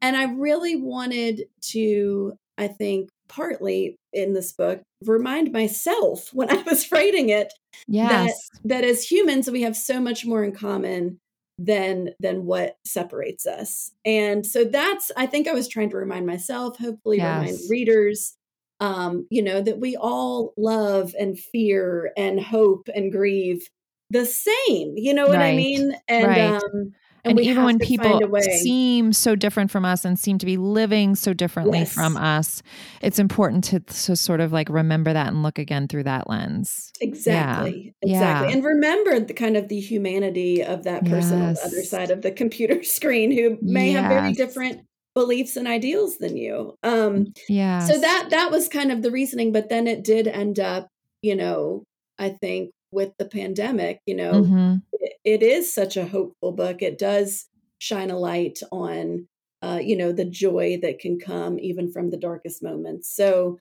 And 0.03 0.17
I 0.17 0.25
really 0.35 0.77
wanted 0.77 1.49
to, 1.73 2.35
I 2.59 2.69
think, 2.69 3.11
partly 3.29 3.97
in 4.13 4.33
this 4.35 4.53
book, 4.53 4.83
remind 5.05 5.53
myself 5.53 6.33
when 6.33 6.51
I 6.57 6.63
was 6.63 6.91
writing 6.93 7.29
it 7.31 7.53
Yes. 7.87 8.49
that 8.65 8.85
as 8.85 9.09
humans 9.11 9.51
we 9.51 9.63
have 9.63 9.77
so 9.77 10.01
much 10.01 10.25
more 10.27 10.45
in 10.45 10.53
common 10.53 11.19
than 11.59 12.11
than 12.21 12.45
what 12.45 12.77
separates 12.85 13.47
us. 13.47 13.91
And 14.05 14.47
so 14.47 14.65
that's 14.65 15.11
I 15.17 15.27
think 15.27 15.49
I 15.49 15.55
was 15.55 15.69
trying 15.69 15.91
to 15.91 15.97
remind 15.97 16.27
myself, 16.27 16.79
hopefully 16.79 17.21
remind 17.21 17.59
readers 17.69 18.35
um, 18.81 19.27
you 19.31 19.43
know, 19.43 19.61
that 19.61 19.81
we 19.81 19.97
all 19.97 20.55
love 20.57 21.13
and 21.19 21.39
fear 21.39 22.13
and 22.17 22.41
hope 22.41 22.89
and 22.95 23.11
grieve 23.11 23.69
the 24.11 24.25
same. 24.25 24.95
You 24.97 25.13
know 25.15 25.27
what 25.27 25.43
I 25.43 25.53
mean? 25.53 25.93
And 26.09 26.25
Right. 26.25 26.55
um 26.63 26.93
And, 27.25 27.37
we 27.37 27.49
even 27.49 27.65
when 27.65 27.79
people 27.79 28.09
find 28.09 28.23
a 28.23 28.29
way. 28.29 28.41
seem 28.41 29.13
so 29.13 29.35
different 29.35 29.71
from 29.71 29.85
us 29.85 30.05
and 30.05 30.19
seem 30.19 30.39
to 30.39 30.47
be 30.47 30.57
living 30.57 31.15
so 31.15 31.33
differently 31.35 31.85
from 31.85 32.17
us, 32.17 32.63
it's 33.03 33.19
important 33.19 33.65
to, 33.65 33.81
to 33.81 34.17
sort 34.17 34.41
of 34.41 34.53
like 34.53 34.69
remember 34.69 35.13
that 35.13 35.29
and 35.29 35.43
look 35.43 35.59
again 35.59 35.89
through 35.89 36.05
that 36.05 36.29
lens. 36.31 36.93
Exactly. 37.01 37.95
Yeah. 38.03 38.15
Exactly. 38.15 38.49
Yeah. 38.49 38.55
And 38.55 38.65
remember 38.65 39.21
the 39.21 39.35
kind 39.35 39.57
of 39.57 39.69
the 39.69 39.81
humanity 39.81 40.63
of 40.63 40.85
that 40.85 41.05
person 41.05 41.43
on 41.43 41.55
the 41.55 41.61
other 41.65 41.83
side 41.83 42.11
of 42.11 42.23
the 42.23 42.31
computer 42.31 42.83
screen 42.85 43.31
who 43.33 43.59
may 43.61 43.91
have 43.91 44.09
very 44.09 44.33
different 44.33 44.81
beliefs 45.15 45.57
and 45.57 45.67
ideals 45.67 46.19
than 46.19 46.37
you. 46.37 46.75
Um 46.83 47.33
Yes. 47.49 47.89
so 47.93 47.99
that 48.01 48.29
that 48.31 48.51
was 48.51 48.69
kind 48.69 48.93
of 48.93 49.03
the 49.03 49.11
reasoning 49.11 49.53
but 49.53 49.69
then 49.69 49.87
it 49.89 50.05
did 50.05 50.29
end 50.29 50.61
up, 50.61 50.89
you 51.23 51.35
know, 51.35 51.83
I 52.19 52.31
think 52.31 52.71
with 52.93 53.13
the 53.19 53.25
pandemic, 53.27 53.99
you 54.07 54.15
know, 54.15 54.33
Mhm. 54.45 54.83
It, 55.25 55.43
is 55.43 55.73
such 55.73 55.97
a 55.97 56.07
hopeful 56.07 56.53
book. 56.53 56.83
It 56.83 56.99
does 56.99 57.47
shine 57.79 58.11
a 58.11 58.19
light 58.19 58.61
on 58.73 59.29
uh, 59.61 59.81
you 59.83 59.97
know, 59.97 60.13
the 60.13 60.25
joy 60.25 60.79
that 60.83 61.01
can 61.01 61.19
come 61.19 61.59
even 61.59 61.91
from 61.91 62.11
the 62.11 62.17
darkest 62.17 62.63
moments. 62.63 63.15
So 63.15 63.59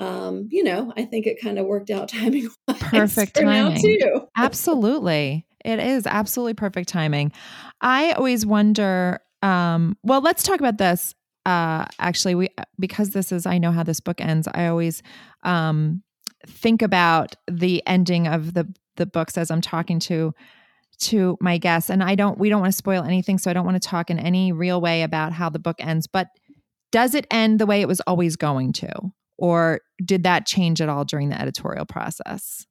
um, 0.00 0.48
you 0.50 0.64
know, 0.64 0.92
I 0.96 1.04
think 1.04 1.26
it 1.26 1.40
kind 1.40 1.58
of 1.58 1.66
worked 1.66 1.90
out 1.90 2.08
timing 2.08 2.48
Perfect 2.80 3.36
timing. 3.36 3.80
too. 3.80 4.26
Absolutely. 4.36 5.46
It 5.64 5.78
is 5.78 6.06
absolutely 6.06 6.54
perfect 6.54 6.88
timing. 6.88 7.32
I 7.80 8.12
always 8.12 8.44
wonder 8.44 9.20
um 9.42 9.96
well 10.02 10.20
let's 10.20 10.42
talk 10.42 10.60
about 10.60 10.78
this. 10.78 11.14
Uh 11.46 11.86
actually 11.98 12.34
we 12.34 12.48
because 12.78 13.10
this 13.10 13.32
is 13.32 13.46
I 13.46 13.58
know 13.58 13.70
how 13.70 13.82
this 13.82 14.00
book 14.00 14.20
ends. 14.20 14.48
I 14.52 14.66
always 14.66 15.02
um 15.44 16.02
think 16.46 16.82
about 16.82 17.36
the 17.48 17.82
ending 17.86 18.26
of 18.26 18.54
the 18.54 18.72
the 18.96 19.06
books 19.06 19.38
as 19.38 19.50
I'm 19.50 19.60
talking 19.60 20.00
to 20.00 20.34
to 21.02 21.36
my 21.40 21.58
guests 21.58 21.90
and 21.90 22.02
I 22.02 22.14
don't 22.14 22.38
we 22.38 22.48
don't 22.48 22.60
want 22.60 22.72
to 22.72 22.76
spoil 22.76 23.02
anything 23.02 23.38
so 23.38 23.50
I 23.50 23.54
don't 23.54 23.64
want 23.64 23.80
to 23.82 23.88
talk 23.88 24.10
in 24.10 24.18
any 24.18 24.52
real 24.52 24.80
way 24.80 25.02
about 25.02 25.32
how 25.32 25.48
the 25.48 25.58
book 25.58 25.76
ends 25.78 26.06
but 26.06 26.28
does 26.90 27.14
it 27.14 27.26
end 27.30 27.58
the 27.58 27.66
way 27.66 27.80
it 27.80 27.88
was 27.88 28.00
always 28.06 28.36
going 28.36 28.72
to 28.74 28.92
or 29.38 29.80
did 30.04 30.22
that 30.24 30.46
change 30.46 30.80
at 30.80 30.88
all 30.88 31.04
during 31.04 31.28
the 31.30 31.40
editorial 31.40 31.84
process? 31.86 32.66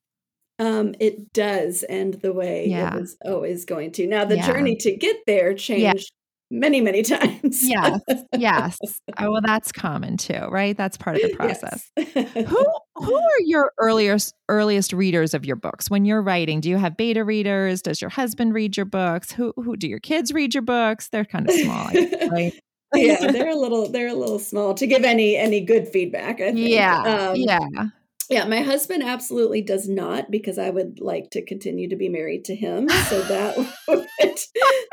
Um, 0.59 0.93
it 0.99 1.33
does 1.33 1.83
end 1.89 2.15
the 2.21 2.31
way 2.31 2.67
Yeah. 2.67 2.95
it 2.95 3.01
was 3.01 3.17
always 3.25 3.65
going 3.65 3.91
to. 3.93 4.05
Now, 4.07 4.25
the 4.25 4.35
Yeah. 4.37 4.45
journey 4.45 4.75
to 4.77 4.95
get 4.95 5.17
there 5.25 5.53
changed 5.55 6.11
many, 6.51 6.81
many 6.81 7.01
times. 7.03 7.67
Yes. 7.67 8.01
Yes. 8.37 8.77
Oh, 9.17 9.31
well, 9.31 9.41
that's 9.43 9.71
common 9.71 10.17
too, 10.17 10.47
right? 10.49 10.77
That's 10.77 10.97
part 10.97 11.15
of 11.15 11.23
the 11.23 11.35
process. 11.35 11.89
Yes. 12.13 12.47
Who 12.49 12.65
who 12.95 13.15
are 13.15 13.41
your 13.45 13.71
earliest 13.77 14.33
earliest 14.49 14.91
readers 14.91 15.33
of 15.33 15.45
your 15.45 15.55
books 15.55 15.89
when 15.89 16.03
you're 16.03 16.21
writing? 16.21 16.59
Do 16.59 16.69
you 16.69 16.77
have 16.77 16.97
beta 16.97 17.23
readers? 17.23 17.81
Does 17.81 18.01
your 18.01 18.09
husband 18.09 18.53
read 18.53 18.75
your 18.75 18.85
books? 18.85 19.31
Who 19.31 19.53
who 19.55 19.77
do 19.77 19.87
your 19.87 19.99
kids 19.99 20.33
read 20.33 20.53
your 20.53 20.63
books? 20.63 21.09
They're 21.09 21.25
kind 21.25 21.47
of 21.49 21.55
small, 21.55 21.89
guess, 21.91 22.29
right? 22.31 22.53
yeah, 22.93 23.31
they're 23.31 23.49
a 23.49 23.55
little 23.55 23.89
they're 23.89 24.09
a 24.09 24.13
little 24.13 24.39
small 24.39 24.73
to 24.75 24.87
give 24.87 25.03
any 25.03 25.37
any 25.37 25.61
good 25.61 25.87
feedback. 25.87 26.41
I 26.41 26.51
think. 26.51 26.69
Yeah. 26.69 27.01
Um, 27.01 27.35
yeah. 27.37 27.87
Yeah, 28.31 28.45
my 28.45 28.61
husband 28.61 29.03
absolutely 29.03 29.61
does 29.61 29.89
not 29.89 30.31
because 30.31 30.57
I 30.57 30.69
would 30.69 31.01
like 31.01 31.31
to 31.31 31.43
continue 31.43 31.89
to 31.89 31.97
be 31.97 32.07
married 32.07 32.45
to 32.45 32.55
him. 32.55 32.87
So 32.87 33.21
that 33.23 33.57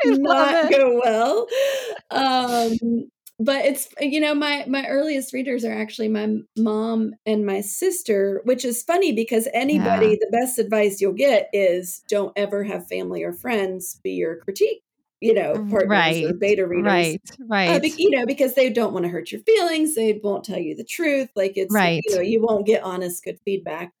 would 0.05 0.19
not 0.21 0.69
go 0.69 0.99
well. 1.01 1.47
Um, 2.11 3.09
but 3.39 3.63
it's 3.63 3.87
you 4.01 4.19
know 4.19 4.35
my 4.35 4.65
my 4.67 4.85
earliest 4.87 5.33
readers 5.33 5.63
are 5.63 5.71
actually 5.71 6.09
my 6.09 6.35
mom 6.57 7.13
and 7.25 7.45
my 7.45 7.61
sister, 7.61 8.41
which 8.43 8.65
is 8.65 8.83
funny 8.83 9.13
because 9.13 9.47
anybody 9.53 10.17
the 10.19 10.37
best 10.37 10.59
advice 10.59 10.99
you'll 10.99 11.13
get 11.13 11.47
is 11.53 12.01
don't 12.09 12.33
ever 12.35 12.65
have 12.65 12.89
family 12.89 13.23
or 13.23 13.31
friends 13.31 14.01
be 14.03 14.11
your 14.11 14.35
critique, 14.35 14.83
you 15.21 15.33
know, 15.33 15.53
partners 15.69 15.81
or 15.83 15.87
Right. 15.87 16.39
beta 16.39 16.67
readers. 16.67 16.85
Right. 16.85 17.21
Uh, 17.35 17.45
Right. 17.47 17.81
be, 17.81 17.93
you 17.97 18.09
know, 18.11 18.25
because 18.25 18.53
they 18.55 18.69
don't 18.69 18.93
want 18.93 19.03
to 19.03 19.09
hurt 19.09 19.31
your 19.31 19.41
feelings. 19.41 19.95
They 19.95 20.19
won't 20.23 20.43
tell 20.43 20.59
you 20.59 20.75
the 20.75 20.83
truth. 20.83 21.29
Like 21.35 21.53
it's, 21.55 21.73
Right. 21.73 22.01
you 22.05 22.15
know, 22.15 22.21
you 22.21 22.41
won't 22.41 22.65
get 22.65 22.83
honest, 22.83 23.23
good 23.23 23.39
feedback. 23.43 23.93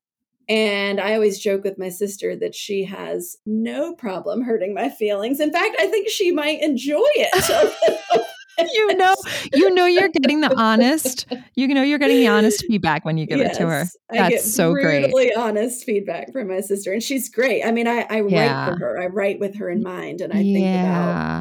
And 0.47 0.99
I 0.99 1.13
always 1.13 1.39
joke 1.39 1.63
with 1.63 1.77
my 1.77 1.89
sister 1.89 2.35
that 2.37 2.55
she 2.55 2.83
has 2.85 3.37
no 3.45 3.93
problem 3.93 4.41
hurting 4.41 4.73
my 4.73 4.89
feelings. 4.89 5.39
In 5.39 5.51
fact, 5.51 5.75
I 5.79 5.85
think 5.87 6.09
she 6.09 6.31
might 6.31 6.61
enjoy 6.63 7.05
it. 7.15 8.23
you 8.73 8.95
know 8.95 9.15
you 9.53 9.73
know 9.73 9.85
you're 9.85 10.09
getting 10.09 10.41
the 10.41 10.53
honest 10.57 11.25
you 11.55 11.67
know 11.67 11.81
you're 11.83 11.99
getting 11.99 12.17
the 12.19 12.27
honest 12.27 12.65
feedback 12.65 13.05
when 13.05 13.17
you 13.17 13.25
give 13.25 13.39
it 13.39 13.53
to 13.55 13.67
her. 13.67 13.85
Yes, 14.11 14.31
That's 14.31 14.53
so 14.55 14.73
great. 14.73 15.03
brutally 15.03 15.33
honest 15.35 15.83
feedback 15.85 16.31
from 16.31 16.47
my 16.47 16.61
sister, 16.61 16.91
and 16.91 17.01
she's 17.03 17.29
great. 17.29 17.63
I 17.63 17.71
mean, 17.71 17.87
I, 17.87 18.05
I 18.09 18.21
write 18.21 18.31
Yeah. 18.31 18.65
for 18.65 18.77
her. 18.77 18.99
I 18.99 19.05
write 19.07 19.39
with 19.39 19.55
her 19.57 19.69
in 19.69 19.83
mind, 19.83 20.21
and 20.21 20.33
I 20.33 20.37
think 20.37 20.59
Yeah. 20.59 20.81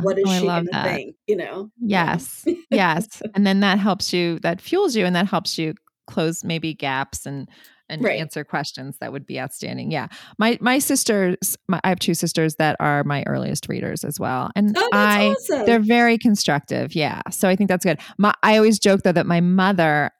about 0.01 0.05
what 0.05 0.19
is 0.19 0.25
Oh, 0.29 0.39
she 0.41 0.47
going 0.47 0.67
to 0.67 0.83
think. 0.83 1.17
You 1.27 1.37
know? 1.37 1.71
Yes. 1.81 2.45
Yes. 2.71 3.23
and 3.35 3.47
then 3.47 3.61
that 3.61 3.79
helps 3.79 4.13
you, 4.13 4.39
that 4.41 4.61
fuels 4.61 4.95
you, 4.95 5.07
and 5.07 5.17
that 5.17 5.27
helps 5.27 5.57
you 5.59 5.75
close 6.07 6.45
maybe 6.45 6.75
gaps 6.75 7.25
and 7.27 7.49
and 7.89 8.03
Right. 8.03 8.21
answer 8.21 8.45
questions 8.45 8.97
that 9.01 9.13
would 9.13 9.27
be 9.27 9.41
outstanding. 9.41 9.91
Yeah. 9.91 10.09
My 10.39 10.59
my 10.61 10.79
sisters, 10.79 11.57
my, 11.69 11.81
I 11.85 11.89
have 11.89 11.99
two 11.99 12.15
sisters 12.15 12.57
that 12.57 12.77
are 12.81 13.05
my 13.05 13.23
earliest 13.27 13.69
readers 13.69 14.05
as 14.05 14.21
well. 14.21 14.51
And 14.57 14.77
Oh, 14.77 14.89
I 14.93 15.29
awesome. 15.29 15.67
they're 15.67 15.79
very 15.81 16.19
constructive. 16.19 16.95
Yeah. 16.95 17.23
So 17.31 17.49
I 17.49 17.57
think 17.57 17.69
that's 17.69 17.85
good. 17.85 17.99
My 18.19 18.35
I 18.43 18.57
always 18.57 18.79
joke 18.79 19.03
though 19.03 19.13
that 19.13 19.27
my 19.27 19.41
mother, 19.41 20.11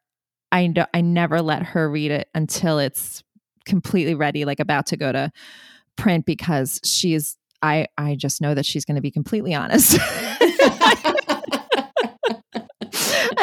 I 0.51 0.67
do, 0.67 0.83
I 0.93 1.01
never 1.01 1.41
let 1.41 1.63
her 1.63 1.89
read 1.89 2.11
it 2.11 2.27
until 2.33 2.79
it's 2.79 3.23
completely 3.65 4.15
ready, 4.15 4.45
like 4.45 4.59
about 4.59 4.87
to 4.87 4.97
go 4.97 5.11
to 5.11 5.31
print 5.95 6.25
because 6.25 6.79
she's 6.83 7.37
I 7.61 7.87
I 7.97 8.15
just 8.15 8.41
know 8.41 8.53
that 8.55 8.65
she's 8.65 8.85
going 8.85 8.95
to 8.95 9.01
be 9.01 9.11
completely 9.11 9.53
honest. 9.53 9.97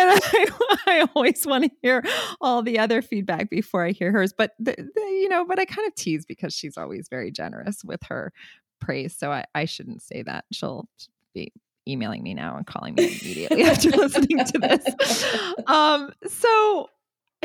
I, 0.08 0.46
I 0.86 1.08
always 1.14 1.46
want 1.46 1.64
to 1.64 1.70
hear 1.82 2.02
all 2.40 2.62
the 2.62 2.78
other 2.78 3.02
feedback 3.02 3.50
before 3.50 3.84
I 3.84 3.92
hear 3.92 4.12
hers. 4.12 4.32
But 4.32 4.52
the, 4.58 4.74
the, 4.76 5.00
you 5.00 5.28
know, 5.28 5.44
but 5.44 5.58
I 5.58 5.64
kind 5.64 5.86
of 5.86 5.94
tease 5.94 6.24
because 6.24 6.54
she's 6.54 6.76
always 6.76 7.08
very 7.08 7.30
generous 7.30 7.84
with 7.84 8.02
her 8.04 8.32
praise. 8.80 9.16
So 9.16 9.32
I, 9.32 9.44
I 9.54 9.64
shouldn't 9.64 10.02
say 10.02 10.22
that. 10.22 10.44
She'll 10.52 10.88
be 11.34 11.52
emailing 11.88 12.22
me 12.22 12.34
now 12.34 12.56
and 12.56 12.66
calling 12.66 12.94
me 12.94 13.04
immediately 13.22 13.62
after 13.64 13.90
listening 13.90 14.44
to 14.44 14.58
this. 14.58 15.24
Um, 15.66 16.12
so 16.26 16.90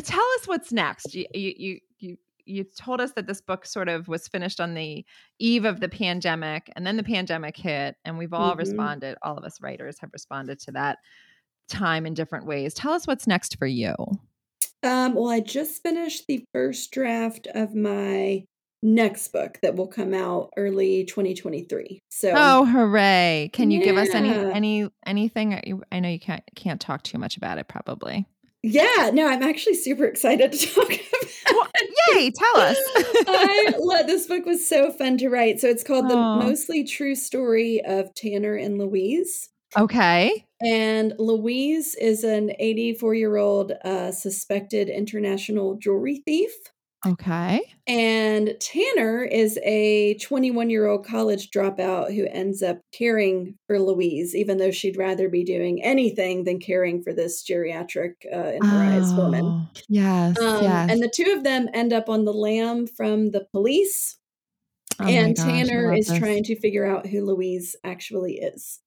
tell 0.04 0.26
us 0.39 0.47
what's 0.47 0.71
next. 0.71 1.13
You 1.13 1.26
you 1.34 1.54
you 1.58 1.80
you 2.00 2.17
you 2.45 2.63
told 2.63 3.00
us 3.00 3.12
that 3.13 3.28
this 3.28 3.39
book 3.39 3.65
sort 3.67 3.88
of 3.88 4.08
was 4.08 4.28
finished 4.28 4.60
on 4.60 4.74
the 4.74 5.06
eve 5.38 5.63
of 5.63 5.80
the 5.80 5.88
pandemic 5.88 6.71
and 6.76 6.86
then 6.88 6.97
the 6.97 7.04
pandemic 7.04 7.56
hit 7.56 7.95
and 8.04 8.17
we've 8.17 8.34
all 8.34 8.56
Mhm. 8.56 8.60
responded 8.60 9.15
all 9.21 9.38
of 9.38 9.43
us 9.43 9.62
writers 9.62 10.00
have 10.00 10.10
responded 10.12 10.60
to 10.62 10.71
that 10.71 10.97
time 11.72 12.06
in 12.06 12.14
different 12.14 12.46
ways 12.46 12.74
tell 12.74 12.92
us 12.94 13.08
what's 13.08 13.26
next 13.28 13.58
for 13.58 13.66
you 13.66 13.96
Um, 14.84 15.14
well, 15.16 15.30
I 15.30 15.40
just 15.42 15.82
finished 15.84 16.26
the 16.28 16.44
first 16.54 16.92
draft 16.92 17.48
of 17.54 17.74
my 17.76 18.44
next 18.84 19.28
book 19.32 19.60
that 19.62 19.76
will 19.76 19.88
come 19.88 20.12
out 20.14 20.50
early 20.58 21.04
2023. 21.06 22.00
So, 22.10 22.34
oh 22.36 22.66
hooray 22.66 23.52
can 23.54 23.70
you 23.72 23.84
give 23.84 23.96
us 23.98 24.10
any 24.16 24.30
any 24.32 24.90
anything 25.06 25.82
i 25.92 26.00
know 26.00 26.10
you 26.10 26.20
can't 26.20 26.44
can't 26.56 26.82
talk 26.82 27.04
too 27.04 27.20
much 27.20 27.38
about 27.38 27.60
it 27.60 27.68
probably 27.68 28.26
yeah, 28.64 29.10
no, 29.12 29.28
I'm 29.28 29.42
actually 29.42 29.74
super 29.74 30.06
excited 30.06 30.52
to 30.52 30.68
talk 30.76 30.86
about 30.86 31.52
Well, 31.52 31.68
it. 31.74 32.16
yay 32.16 32.30
tell 32.30 32.58
us 32.62 32.78
I 33.28 33.74
love 33.80 34.06
this 34.06 34.28
book 34.28 34.46
was 34.46 34.68
so 34.68 34.92
fun 34.92 35.18
to 35.18 35.30
write. 35.30 35.60
So 35.60 35.68
it's 35.68 35.84
called 35.84 36.08
The 36.10 36.16
Mostly 36.16 36.84
True 36.84 37.16
Story 37.16 37.82
of 37.84 38.14
Tanner 38.14 38.54
and 38.56 38.78
Louise. 38.78 39.50
Okay 39.78 40.46
And 40.62 41.14
Louise 41.18 41.96
is 41.96 42.24
an 42.24 42.52
84 42.60 43.16
year 43.16 43.38
old 43.38 43.72
uh, 43.84 44.12
suspected 44.12 44.90
international 44.90 45.76
jewelry 45.76 46.22
thief. 46.26 46.52
Okay. 47.06 47.62
And 47.88 48.56
Tanner 48.60 49.24
is 49.24 49.58
a 49.64 50.14
21 50.20 50.70
year 50.70 50.86
old 50.86 51.04
college 51.04 51.50
dropout 51.50 52.14
who 52.14 52.28
ends 52.28 52.62
up 52.62 52.78
caring 52.94 53.56
for 53.66 53.80
Louise, 53.80 54.36
even 54.36 54.60
though 54.60 54.70
she'd 54.70 54.98
rather 54.98 55.28
be 55.28 55.44
doing 55.44 55.84
anything 55.84 56.44
than 56.44 56.60
caring 56.60 57.02
for 57.02 57.12
this 57.12 57.44
geriatric 57.44 58.14
uh, 58.32 58.52
in 58.52 58.64
her 58.64 58.84
eyes 58.84 59.12
woman. 59.14 59.44
Oh, 59.44 59.68
Yes. 59.90 60.40
Um, 60.40 60.64
yes. 60.64 60.92
And 60.92 61.02
the 61.02 61.12
two 61.14 61.34
of 61.36 61.44
them 61.44 61.70
end 61.74 61.92
up 61.92 62.08
on 62.08 62.26
the 62.26 62.34
lam 62.34 62.86
from 62.86 63.32
the 63.32 63.48
police. 63.52 64.18
Oh 65.00 65.06
and 65.06 65.36
gosh, 65.36 65.46
Tanner 65.46 65.94
is 65.94 66.08
this. 66.08 66.20
trying 66.20 66.44
to 66.44 66.60
figure 66.60 66.86
out 66.86 67.08
who 67.08 67.26
Louise 67.26 67.76
actually 67.84 68.36
is. 68.36 68.80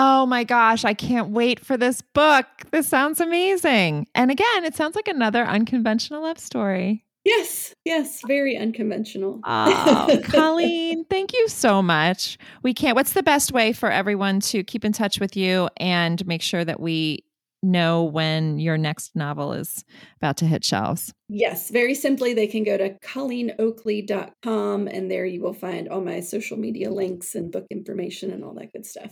Oh 0.00 0.26
my 0.26 0.44
gosh, 0.44 0.84
I 0.84 0.94
can't 0.94 1.30
wait 1.30 1.58
for 1.58 1.76
this 1.76 2.02
book. 2.02 2.46
This 2.70 2.86
sounds 2.86 3.20
amazing. 3.20 4.06
And 4.14 4.30
again, 4.30 4.64
it 4.64 4.76
sounds 4.76 4.94
like 4.94 5.08
another 5.08 5.42
unconventional 5.42 6.22
love 6.22 6.38
story. 6.38 7.04
Yes, 7.24 7.74
yes, 7.84 8.20
very 8.24 8.56
unconventional. 8.56 9.40
Oh, 9.42 10.20
Colleen, 10.24 11.04
thank 11.06 11.32
you 11.32 11.48
so 11.48 11.82
much. 11.82 12.38
We 12.62 12.72
can't. 12.72 12.94
What's 12.94 13.14
the 13.14 13.24
best 13.24 13.50
way 13.50 13.72
for 13.72 13.90
everyone 13.90 14.38
to 14.42 14.62
keep 14.62 14.84
in 14.84 14.92
touch 14.92 15.18
with 15.18 15.36
you 15.36 15.68
and 15.78 16.24
make 16.28 16.42
sure 16.42 16.64
that 16.64 16.78
we 16.78 17.24
know 17.64 18.04
when 18.04 18.60
your 18.60 18.78
next 18.78 19.16
novel 19.16 19.52
is 19.52 19.84
about 20.18 20.36
to 20.36 20.46
hit 20.46 20.64
shelves? 20.64 21.12
Yes, 21.28 21.70
very 21.70 21.96
simply, 21.96 22.34
they 22.34 22.46
can 22.46 22.62
go 22.62 22.76
to 22.76 22.90
ColleenOakley.com 23.00 24.86
and 24.86 25.10
there 25.10 25.26
you 25.26 25.42
will 25.42 25.54
find 25.54 25.88
all 25.88 26.02
my 26.02 26.20
social 26.20 26.56
media 26.56 26.88
links 26.88 27.34
and 27.34 27.50
book 27.50 27.66
information 27.68 28.30
and 28.30 28.44
all 28.44 28.54
that 28.54 28.72
good 28.72 28.86
stuff. 28.86 29.10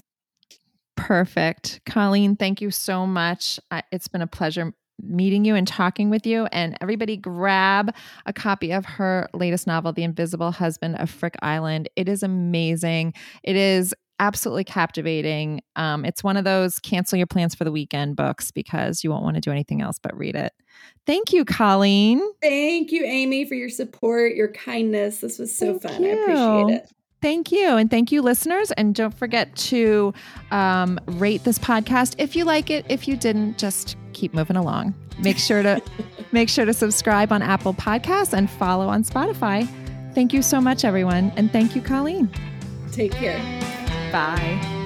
Perfect. 0.96 1.80
Colleen, 1.86 2.36
thank 2.36 2.60
you 2.60 2.70
so 2.70 3.06
much. 3.06 3.60
Uh, 3.70 3.82
it's 3.92 4.08
been 4.08 4.22
a 4.22 4.26
pleasure 4.26 4.72
meeting 5.02 5.44
you 5.44 5.54
and 5.54 5.68
talking 5.68 6.10
with 6.10 6.26
you. 6.26 6.46
And 6.46 6.76
everybody, 6.80 7.16
grab 7.16 7.94
a 8.24 8.32
copy 8.32 8.72
of 8.72 8.84
her 8.86 9.28
latest 9.34 9.66
novel, 9.66 9.92
The 9.92 10.02
Invisible 10.02 10.52
Husband 10.52 10.96
of 10.96 11.10
Frick 11.10 11.36
Island. 11.42 11.88
It 11.96 12.08
is 12.08 12.22
amazing. 12.22 13.14
It 13.42 13.56
is 13.56 13.94
absolutely 14.18 14.64
captivating. 14.64 15.60
Um, 15.76 16.04
it's 16.04 16.24
one 16.24 16.38
of 16.38 16.44
those 16.44 16.78
cancel 16.78 17.18
your 17.18 17.26
plans 17.26 17.54
for 17.54 17.64
the 17.64 17.72
weekend 17.72 18.16
books 18.16 18.50
because 18.50 19.04
you 19.04 19.10
won't 19.10 19.22
want 19.22 19.34
to 19.34 19.40
do 19.40 19.50
anything 19.50 19.82
else 19.82 19.98
but 20.02 20.16
read 20.16 20.34
it. 20.34 20.52
Thank 21.06 21.32
you, 21.32 21.44
Colleen. 21.44 22.22
Thank 22.40 22.92
you, 22.92 23.04
Amy, 23.04 23.44
for 23.44 23.54
your 23.54 23.68
support, 23.68 24.34
your 24.34 24.48
kindness. 24.48 25.20
This 25.20 25.38
was 25.38 25.56
so 25.56 25.78
Thank 25.78 25.82
fun. 25.82 26.04
I 26.04 26.08
appreciate 26.08 26.82
it. 26.82 26.92
Thank 27.22 27.50
you. 27.50 27.76
And 27.76 27.90
thank 27.90 28.12
you, 28.12 28.22
listeners. 28.22 28.70
And 28.72 28.94
don't 28.94 29.14
forget 29.16 29.54
to 29.56 30.12
um, 30.50 31.00
rate 31.06 31.44
this 31.44 31.58
podcast 31.58 32.14
if 32.18 32.36
you 32.36 32.44
like 32.44 32.70
it. 32.70 32.84
If 32.88 33.08
you 33.08 33.16
didn't, 33.16 33.58
just 33.58 33.96
keep 34.12 34.34
moving 34.34 34.56
along. 34.56 34.94
Make 35.18 35.38
sure 35.38 35.62
to 35.62 35.82
make 36.32 36.48
sure 36.48 36.64
to 36.64 36.74
subscribe 36.74 37.32
on 37.32 37.42
Apple 37.42 37.74
Podcasts 37.74 38.32
and 38.32 38.50
follow 38.50 38.88
on 38.88 39.02
Spotify. 39.02 39.66
Thank 40.14 40.32
you 40.32 40.42
so 40.42 40.60
much, 40.60 40.84
everyone. 40.84 41.32
And 41.36 41.50
thank 41.52 41.74
you, 41.74 41.82
Colleen. 41.82 42.30
Take 42.92 43.12
care. 43.12 43.38
Bye. 44.12 44.85